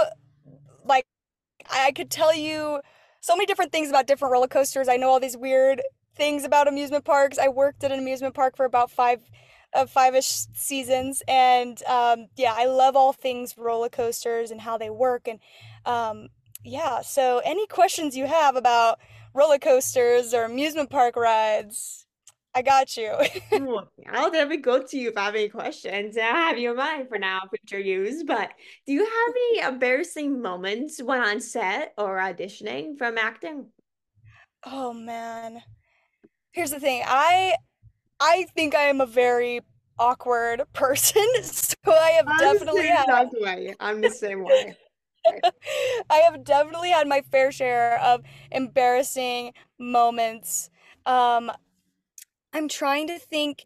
like, 0.84 1.06
I 1.70 1.92
could 1.92 2.10
tell 2.10 2.36
you 2.36 2.82
so 3.22 3.36
many 3.36 3.46
different 3.46 3.72
things 3.72 3.90
about 3.90 4.08
different 4.08 4.34
roller 4.34 4.48
coasters. 4.48 4.90
I 4.90 4.98
know 4.98 5.10
all 5.10 5.20
these 5.20 5.38
weird 5.38 5.82
things 6.16 6.44
about 6.44 6.68
amusement 6.68 7.06
parks. 7.06 7.38
I 7.38 7.48
worked 7.48 7.84
at 7.84 7.92
an 7.92 8.00
amusement 8.00 8.34
park 8.34 8.58
for 8.58 8.66
about 8.66 8.90
five 8.90 9.22
of 9.74 9.90
five-ish 9.90 10.28
seasons 10.54 11.22
and 11.28 11.84
um, 11.84 12.28
yeah 12.36 12.54
i 12.56 12.66
love 12.66 12.96
all 12.96 13.14
things 13.14 13.56
roller 13.58 13.90
coasters 13.90 14.52
and 14.52 14.62
how 14.62 14.78
they 14.78 14.90
work 14.90 15.28
and 15.28 15.40
um, 15.86 16.28
yeah 16.64 17.02
so 17.02 17.42
any 17.44 17.68
questions 17.68 18.16
you 18.16 18.26
have 18.26 18.56
about 18.56 19.00
roller 19.34 19.60
coasters 19.60 20.34
or 20.34 20.44
amusement 20.44 20.90
park 20.90 21.16
rides 21.16 22.06
i 22.56 22.62
got 22.62 22.98
you. 22.98 23.12
I'll 24.12 24.32
definitely 24.32 24.58
go 24.58 24.82
to 24.82 24.98
you 24.98 25.10
if 25.10 25.18
i 25.18 25.26
have 25.26 25.36
any 25.36 25.50
questions. 25.50 26.18
I 26.18 26.22
have 26.22 26.58
you 26.58 26.72
in 26.72 26.78
mind 26.78 27.08
for 27.08 27.20
now 27.20 27.42
future 27.50 27.80
use 27.80 28.24
but 28.24 28.50
do 28.88 28.94
you 28.94 29.06
have 29.06 29.36
any 29.36 29.74
embarrassing 29.74 30.42
moments 30.42 31.02
when 31.02 31.22
on 31.22 31.40
set 31.40 31.94
or 31.98 32.18
auditioning 32.18 32.98
from 32.98 33.18
acting? 33.18 33.68
Oh 34.66 34.92
man. 34.92 35.62
Here's 36.52 36.72
the 36.72 36.80
thing 36.80 37.04
i 37.06 37.54
I 38.20 38.46
think 38.56 38.76
I 38.76 38.84
am 38.84 39.02
a 39.02 39.06
very 39.06 39.62
awkward 40.00 40.64
person, 40.74 41.26
so 41.44 41.76
I 41.88 42.12
have 42.12 42.26
I'm 42.28 42.38
definitely 42.38 42.88
had. 42.88 43.30
way. 43.34 43.76
I'm 43.80 44.02
the 44.02 44.10
same 44.10 44.44
way. 44.44 44.76
I 46.10 46.18
have 46.18 46.44
definitely 46.44 46.92
had 46.92 47.08
my 47.08 47.22
fair 47.22 47.52
share 47.52 48.00
of 48.02 48.22
embarrassing 48.52 49.54
moments. 49.78 50.70
Um, 51.06 51.52
I'm 52.54 52.68
trying 52.68 53.08
to 53.08 53.20
think. 53.20 53.66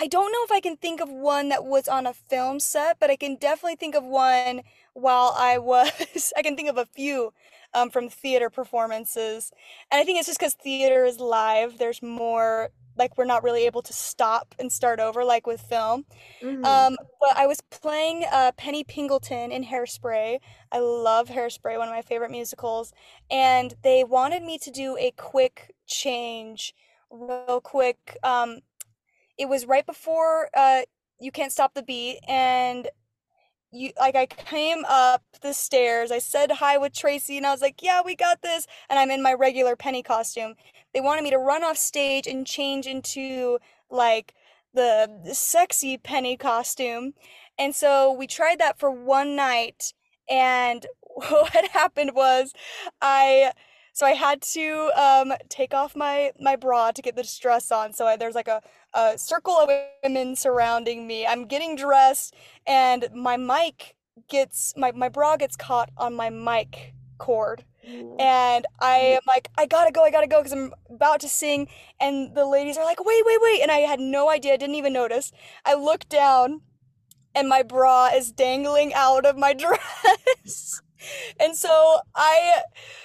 I 0.00 0.06
don't 0.06 0.32
know 0.32 0.44
if 0.44 0.52
I 0.52 0.60
can 0.60 0.76
think 0.76 1.00
of 1.00 1.10
one 1.10 1.50
that 1.50 1.64
was 1.64 1.88
on 1.88 2.06
a 2.06 2.14
film 2.14 2.60
set, 2.60 2.98
but 3.00 3.10
I 3.10 3.16
can 3.16 3.36
definitely 3.36 3.76
think 3.76 3.94
of 3.94 4.04
one 4.04 4.62
while 4.94 5.34
I 5.36 5.58
was. 5.58 6.32
I 6.36 6.42
can 6.42 6.56
think 6.56 6.70
of 6.70 6.78
a 6.78 6.86
few 6.86 7.32
um, 7.74 7.90
from 7.90 8.08
theater 8.08 8.50
performances, 8.50 9.52
and 9.90 10.00
I 10.00 10.04
think 10.04 10.18
it's 10.18 10.28
just 10.28 10.38
because 10.38 10.54
theater 10.54 11.04
is 11.04 11.20
live. 11.20 11.78
There's 11.78 12.02
more 12.02 12.70
like 12.96 13.16
we're 13.16 13.24
not 13.24 13.42
really 13.42 13.66
able 13.66 13.82
to 13.82 13.92
stop 13.92 14.54
and 14.58 14.70
start 14.70 15.00
over 15.00 15.24
like 15.24 15.46
with 15.46 15.60
film. 15.60 16.04
Mm-hmm. 16.42 16.64
Um, 16.64 16.96
but 17.20 17.36
I 17.36 17.46
was 17.46 17.60
playing 17.70 18.24
uh, 18.30 18.52
Penny 18.56 18.84
Pingleton 18.84 19.52
in 19.52 19.64
Hairspray. 19.64 20.38
I 20.70 20.78
love 20.78 21.28
Hairspray, 21.28 21.78
one 21.78 21.88
of 21.88 21.94
my 21.94 22.02
favorite 22.02 22.30
musicals, 22.30 22.92
and 23.30 23.74
they 23.82 24.04
wanted 24.04 24.42
me 24.42 24.58
to 24.58 24.70
do 24.70 24.96
a 24.98 25.12
quick 25.12 25.74
change, 25.86 26.74
real 27.10 27.60
quick. 27.62 28.18
Um, 28.22 28.58
it 29.38 29.48
was 29.48 29.66
right 29.66 29.86
before 29.86 30.48
uh, 30.54 30.82
You 31.18 31.32
Can't 31.32 31.52
Stop 31.52 31.74
the 31.74 31.82
Beat, 31.82 32.20
and 32.28 32.88
you 33.72 33.90
like 33.98 34.14
I 34.14 34.26
came 34.26 34.84
up 34.86 35.22
the 35.40 35.54
stairs. 35.54 36.10
I 36.10 36.18
said 36.18 36.50
hi 36.52 36.76
with 36.76 36.92
Tracy 36.92 37.38
and 37.38 37.46
I 37.46 37.52
was 37.52 37.62
like, 37.62 37.82
"Yeah, 37.82 38.02
we 38.04 38.14
got 38.14 38.42
this." 38.42 38.66
And 38.90 38.98
I'm 38.98 39.10
in 39.10 39.22
my 39.22 39.32
regular 39.32 39.76
penny 39.76 40.02
costume. 40.02 40.54
They 40.94 41.00
wanted 41.00 41.22
me 41.22 41.30
to 41.30 41.38
run 41.38 41.62
off 41.64 41.76
stage 41.76 42.26
and 42.26 42.46
change 42.46 42.86
into 42.86 43.58
like 43.90 44.34
the, 44.74 45.30
sexy 45.32 45.98
penny 45.98 46.36
costume. 46.36 47.14
And 47.58 47.74
so 47.74 48.12
we 48.12 48.26
tried 48.26 48.58
that 48.60 48.78
for 48.78 48.90
one 48.90 49.36
night 49.36 49.92
and 50.28 50.86
what 51.14 51.68
happened 51.72 52.12
was 52.14 52.52
I 53.00 53.52
so 53.94 54.06
I 54.06 54.12
had 54.12 54.40
to 54.42 54.90
um, 54.96 55.34
take 55.50 55.74
off 55.74 55.94
my 55.94 56.32
my 56.40 56.56
bra 56.56 56.92
to 56.92 57.02
get 57.02 57.14
the 57.14 57.38
dress 57.40 57.70
on. 57.70 57.92
So 57.92 58.06
I, 58.06 58.16
there's 58.16 58.34
like 58.34 58.48
a, 58.48 58.62
a 58.94 59.18
circle 59.18 59.52
of 59.52 59.68
women 60.02 60.34
surrounding 60.34 61.06
me. 61.06 61.26
I'm 61.26 61.46
getting 61.46 61.76
dressed, 61.76 62.34
and 62.66 63.08
my 63.14 63.36
mic 63.36 63.94
gets 64.28 64.72
my 64.76 64.92
my 64.92 65.10
bra 65.10 65.36
gets 65.36 65.56
caught 65.56 65.90
on 65.98 66.14
my 66.14 66.30
mic 66.30 66.94
cord. 67.18 67.64
Mm. 67.88 68.20
And 68.20 68.66
I 68.80 68.96
am 68.96 69.22
like, 69.26 69.48
I 69.58 69.66
gotta 69.66 69.90
go, 69.90 70.04
I 70.04 70.10
gotta 70.10 70.26
go, 70.26 70.38
because 70.40 70.52
I'm 70.52 70.72
about 70.90 71.20
to 71.20 71.28
sing. 71.28 71.68
And 72.00 72.34
the 72.34 72.46
ladies 72.46 72.76
are 72.76 72.84
like, 72.84 73.04
wait, 73.04 73.22
wait, 73.26 73.38
wait. 73.40 73.62
And 73.62 73.70
I 73.70 73.78
had 73.78 74.00
no 74.00 74.30
idea, 74.30 74.54
I 74.54 74.56
didn't 74.56 74.76
even 74.76 74.92
notice. 74.92 75.32
I 75.64 75.74
look 75.74 76.08
down, 76.08 76.62
and 77.34 77.48
my 77.48 77.62
bra 77.62 78.10
is 78.14 78.32
dangling 78.32 78.92
out 78.94 79.26
of 79.26 79.36
my 79.36 79.52
dress. 79.54 80.80
and 81.40 81.56
so 81.56 81.98
I 82.14 82.62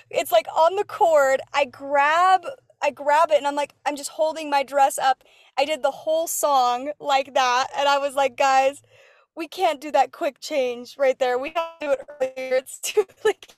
it's 0.10 0.32
like 0.32 0.48
on 0.56 0.76
the 0.76 0.84
cord. 0.84 1.42
I 1.54 1.66
grab 1.66 2.46
I 2.82 2.92
grab 2.92 3.32
it 3.32 3.38
and 3.38 3.48
I'm 3.48 3.56
like 3.56 3.74
I'm 3.86 3.96
just 3.96 4.12
holding 4.12 4.50
my 4.50 4.63
dress 4.63 4.98
up. 4.98 5.24
I 5.58 5.66
did 5.66 5.82
the 5.82 5.92
whole 5.92 6.28
song 6.28 6.92
like 7.00 7.34
that 7.34 7.68
and 7.78 7.88
I 7.88 7.98
was 7.98 8.16
like, 8.16 8.38
guys, 8.38 8.82
we 9.36 9.48
can't 9.48 9.82
do 9.82 9.92
that 9.92 10.12
quick 10.12 10.40
change 10.40 10.96
right 10.98 11.18
there. 11.18 11.38
We 11.38 11.54
have 11.56 11.80
to 11.80 11.86
do 11.88 11.92
it 11.92 12.00
earlier. 12.10 12.56
It's 12.58 12.80
too 12.82 13.06
like 13.24 13.56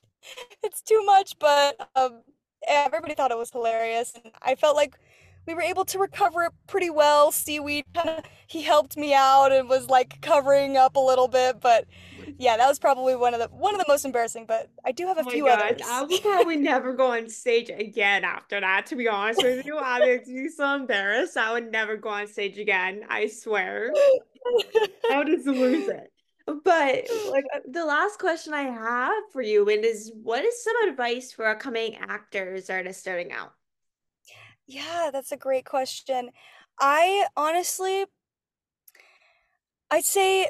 it's 0.63 0.81
too 0.81 1.03
much, 1.05 1.33
but 1.39 1.89
um 1.95 2.21
everybody 2.67 3.15
thought 3.15 3.31
it 3.31 3.37
was 3.37 3.51
hilarious 3.51 4.13
and 4.15 4.33
I 4.41 4.55
felt 4.55 4.75
like 4.75 4.99
we 5.47 5.53
were 5.55 5.61
able 5.61 5.85
to 5.85 5.97
recover 5.99 6.43
it 6.43 6.51
pretty 6.67 6.89
well. 6.89 7.31
Seaweed 7.31 7.85
kind 7.93 8.09
of 8.09 8.23
he 8.47 8.61
helped 8.61 8.97
me 8.97 9.13
out 9.13 9.51
and 9.51 9.67
was 9.69 9.87
like 9.89 10.21
covering 10.21 10.77
up 10.77 10.95
a 10.95 10.99
little 10.99 11.27
bit, 11.27 11.59
but 11.61 11.85
yeah, 12.37 12.57
that 12.57 12.67
was 12.67 12.79
probably 12.79 13.15
one 13.15 13.33
of 13.33 13.39
the 13.39 13.47
one 13.47 13.73
of 13.73 13.79
the 13.79 13.85
most 13.87 14.05
embarrassing. 14.05 14.45
But 14.45 14.69
I 14.85 14.91
do 14.91 15.07
have 15.07 15.17
a 15.17 15.23
oh 15.25 15.29
few 15.29 15.45
gosh, 15.45 15.61
others. 15.71 15.81
I 15.83 16.03
will 16.03 16.19
probably 16.19 16.55
never 16.57 16.93
go 16.93 17.11
on 17.11 17.29
stage 17.29 17.69
again 17.69 18.23
after 18.23 18.59
that. 18.59 18.85
To 18.87 18.95
be 18.95 19.07
honest 19.07 19.43
with 19.43 19.65
you, 19.65 19.77
I 19.77 19.99
would 19.99 20.25
be 20.25 20.49
so 20.49 20.75
embarrassed. 20.75 21.37
I 21.37 21.51
would 21.53 21.71
never 21.71 21.97
go 21.97 22.09
on 22.09 22.27
stage 22.27 22.57
again. 22.57 23.03
I 23.09 23.27
swear. 23.27 23.91
I 25.09 25.17
would 25.17 25.27
just 25.27 25.47
lose 25.47 25.87
it. 25.87 26.11
But 26.63 27.05
like 27.25 27.45
uh, 27.53 27.59
the 27.67 27.85
last 27.85 28.19
question 28.19 28.53
I 28.53 28.63
have 28.63 29.23
for 29.31 29.41
you 29.41 29.69
and 29.69 29.83
is 29.85 30.11
what 30.13 30.43
is 30.43 30.63
some 30.63 30.89
advice 30.89 31.31
for 31.31 31.45
upcoming 31.45 31.95
actors 31.97 32.69
or 32.69 32.83
just 32.83 32.99
starting 32.99 33.31
out? 33.31 33.53
Yeah, 34.67 35.09
that's 35.11 35.31
a 35.31 35.37
great 35.37 35.65
question. 35.65 36.31
I 36.79 37.27
honestly, 37.35 38.05
I'd 39.91 40.05
say 40.05 40.49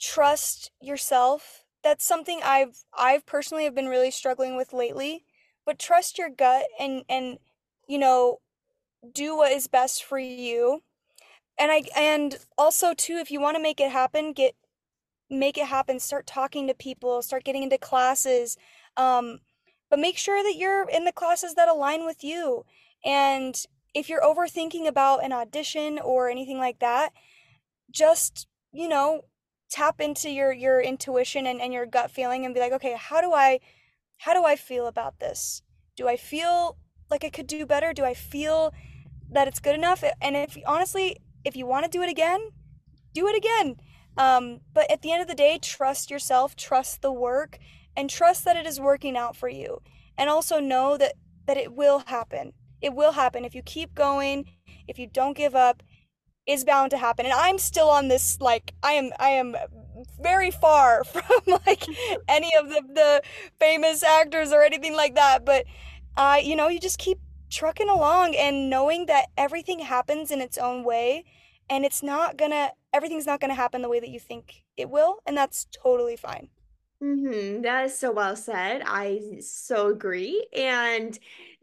trust 0.00 0.72
yourself. 0.80 1.64
That's 1.82 2.04
something 2.06 2.40
I've 2.44 2.84
I've 2.94 3.26
personally 3.26 3.64
have 3.64 3.74
been 3.76 3.88
really 3.88 4.10
struggling 4.10 4.56
with 4.56 4.72
lately. 4.74 5.24
But 5.66 5.80
trust 5.80 6.18
your 6.18 6.30
gut 6.30 6.66
and 6.80 7.04
and 7.08 7.38
you 7.88 7.98
know, 7.98 8.40
do 9.12 9.36
what 9.36 9.52
is 9.52 9.68
best 9.68 10.04
for 10.04 10.18
you. 10.18 10.82
And 11.58 11.72
I 11.72 11.84
and 11.96 12.38
also 12.58 12.94
too 12.94 13.16
if 13.16 13.30
you 13.30 13.40
want 13.40 13.56
to 13.56 13.62
make 13.62 13.80
it 13.80 13.92
happen, 13.92 14.32
get 14.34 14.56
make 15.30 15.56
it 15.56 15.66
happen, 15.66 16.00
start 16.00 16.26
talking 16.26 16.66
to 16.66 16.74
people, 16.74 17.22
start 17.22 17.44
getting 17.44 17.62
into 17.62 17.78
classes. 17.78 18.56
Um 18.96 19.40
but 19.88 19.98
make 19.98 20.16
sure 20.16 20.42
that 20.42 20.56
you're 20.56 20.88
in 20.88 21.04
the 21.04 21.12
classes 21.12 21.54
that 21.54 21.68
align 21.68 22.04
with 22.04 22.22
you 22.22 22.64
and 23.04 23.66
if 23.94 24.08
you're 24.08 24.20
overthinking 24.20 24.86
about 24.86 25.24
an 25.24 25.32
audition 25.32 25.98
or 25.98 26.30
anything 26.30 26.58
like 26.58 26.78
that, 26.78 27.12
just, 27.90 28.46
you 28.72 28.88
know, 28.88 29.22
tap 29.70 30.00
into 30.00 30.30
your 30.30 30.52
your 30.52 30.80
intuition 30.80 31.46
and, 31.46 31.60
and 31.60 31.72
your 31.72 31.86
gut 31.86 32.10
feeling 32.10 32.44
and 32.44 32.54
be 32.54 32.60
like, 32.60 32.72
okay, 32.72 32.96
how 32.98 33.20
do 33.20 33.32
I 33.32 33.60
how 34.18 34.32
do 34.34 34.44
I 34.44 34.56
feel 34.56 34.86
about 34.86 35.18
this? 35.20 35.62
Do 35.96 36.08
I 36.08 36.16
feel 36.16 36.76
like 37.10 37.24
I 37.24 37.30
could 37.30 37.46
do 37.46 37.66
better? 37.66 37.92
Do 37.92 38.04
I 38.04 38.14
feel 38.14 38.72
that 39.30 39.48
it's 39.48 39.60
good 39.60 39.74
enough? 39.74 40.04
And 40.20 40.36
if 40.36 40.56
honestly, 40.66 41.18
if 41.44 41.56
you 41.56 41.66
want 41.66 41.84
to 41.84 41.90
do 41.90 42.02
it 42.02 42.10
again, 42.10 42.50
do 43.14 43.26
it 43.26 43.36
again. 43.36 43.76
Um, 44.20 44.60
but 44.74 44.90
at 44.90 45.00
the 45.00 45.12
end 45.12 45.22
of 45.22 45.28
the 45.28 45.34
day, 45.34 45.58
trust 45.60 46.10
yourself, 46.10 46.54
trust 46.54 47.00
the 47.00 47.10
work, 47.10 47.58
and 47.96 48.10
trust 48.10 48.44
that 48.44 48.54
it 48.54 48.66
is 48.66 48.78
working 48.78 49.16
out 49.16 49.34
for 49.34 49.48
you. 49.48 49.80
And 50.18 50.28
also 50.28 50.60
know 50.60 50.98
that 50.98 51.14
that 51.46 51.56
it 51.56 51.72
will 51.72 52.00
happen. 52.00 52.52
It 52.82 52.92
will 52.92 53.12
happen 53.12 53.46
if 53.46 53.54
you 53.54 53.62
keep 53.62 53.94
going, 53.94 54.44
if 54.86 54.98
you 54.98 55.06
don't 55.06 55.36
give 55.36 55.54
up, 55.54 55.82
is 56.46 56.66
bound 56.66 56.90
to 56.90 56.98
happen. 56.98 57.24
And 57.24 57.32
I'm 57.32 57.56
still 57.56 57.88
on 57.88 58.08
this 58.08 58.38
like 58.42 58.74
I 58.82 58.92
am 58.92 59.10
I 59.18 59.30
am 59.30 59.56
very 60.20 60.50
far 60.50 61.02
from 61.12 61.40
like 61.46 61.84
any 62.28 62.54
of 62.56 62.68
the 62.68 62.82
the 62.92 63.22
famous 63.58 64.02
actors 64.02 64.52
or 64.52 64.62
anything 64.62 64.94
like 64.94 65.14
that, 65.14 65.46
but 65.46 65.64
uh 66.18 66.38
you 66.42 66.56
know, 66.56 66.68
you 66.68 66.78
just 66.78 66.98
keep 66.98 67.18
trucking 67.48 67.88
along 67.88 68.36
and 68.36 68.68
knowing 68.68 69.06
that 69.06 69.30
everything 69.38 69.78
happens 69.78 70.30
in 70.30 70.42
its 70.42 70.58
own 70.58 70.84
way 70.84 71.24
and 71.70 71.84
it's 71.84 72.02
not 72.02 72.36
going 72.36 72.50
to 72.50 72.70
everything's 72.92 73.26
not 73.26 73.40
going 73.40 73.50
to 73.50 73.54
happen 73.54 73.82
the 73.82 73.88
way 73.88 74.00
that 74.00 74.10
you 74.10 74.20
think 74.20 74.64
it 74.76 74.90
will, 74.90 75.18
and 75.26 75.36
that's 75.36 75.66
totally 75.72 76.16
fine. 76.16 76.48
Mm-hmm. 77.02 77.62
That 77.62 77.86
is 77.86 77.98
so 77.98 78.12
well 78.12 78.36
said. 78.36 78.82
I 78.84 79.38
so 79.40 79.88
agree. 79.88 80.46
And 80.54 81.18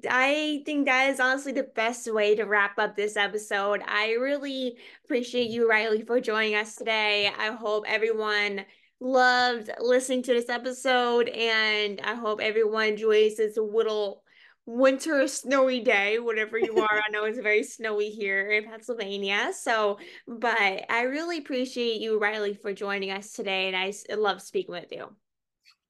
I 0.09 0.63
think 0.65 0.85
that 0.85 1.09
is 1.09 1.19
honestly 1.19 1.51
the 1.51 1.63
best 1.63 2.11
way 2.11 2.35
to 2.35 2.43
wrap 2.43 2.79
up 2.79 2.95
this 2.95 3.15
episode. 3.15 3.83
I 3.87 4.13
really 4.13 4.77
appreciate 5.05 5.51
you, 5.51 5.69
Rylee, 5.69 6.07
for 6.07 6.19
joining 6.19 6.55
us 6.55 6.75
today. 6.75 7.31
I 7.37 7.51
hope 7.51 7.85
everyone 7.87 8.65
loved 8.99 9.69
listening 9.79 10.23
to 10.23 10.33
this 10.33 10.49
episode, 10.49 11.29
and 11.29 12.01
I 12.03 12.15
hope 12.15 12.41
everyone 12.41 12.87
enjoys 12.87 13.37
this 13.37 13.57
little 13.57 14.23
winter 14.67 15.27
snowy 15.27 15.79
day, 15.79 16.19
whatever 16.19 16.59
you 16.59 16.77
are. 16.77 17.01
I 17.07 17.09
know 17.09 17.23
it's 17.23 17.39
very 17.39 17.63
snowy 17.63 18.09
here 18.09 18.51
in 18.51 18.65
Pennsylvania. 18.65 19.51
So, 19.57 19.97
but 20.27 20.85
I 20.89 21.03
really 21.03 21.39
appreciate 21.39 22.01
you, 22.01 22.19
Rylee, 22.19 22.61
for 22.61 22.73
joining 22.73 23.09
us 23.09 23.31
today, 23.31 23.67
and 23.67 23.75
I 23.75 23.93
love 24.15 24.41
speaking 24.41 24.73
with 24.73 24.91
you. 24.91 25.07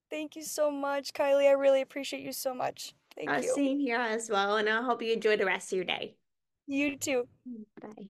Thank 0.09 0.37
you 0.37 0.43
so 0.43 0.71
much, 0.71 1.11
Kylie. 1.11 1.49
I 1.49 1.53
really 1.53 1.81
appreciate 1.81 2.21
you 2.21 2.31
so 2.31 2.53
much. 2.53 2.93
Thank 3.15 3.29
uh, 3.29 3.41
you. 3.43 3.53
Same 3.53 3.79
here 3.79 3.99
as 3.99 4.29
well, 4.29 4.55
and 4.57 4.69
I 4.69 4.81
hope 4.81 5.01
you 5.01 5.11
enjoy 5.11 5.35
the 5.35 5.45
rest 5.45 5.73
of 5.73 5.77
your 5.77 5.85
day. 5.85 6.15
You 6.67 6.97
too. 6.97 7.27
Bye. 7.81 8.07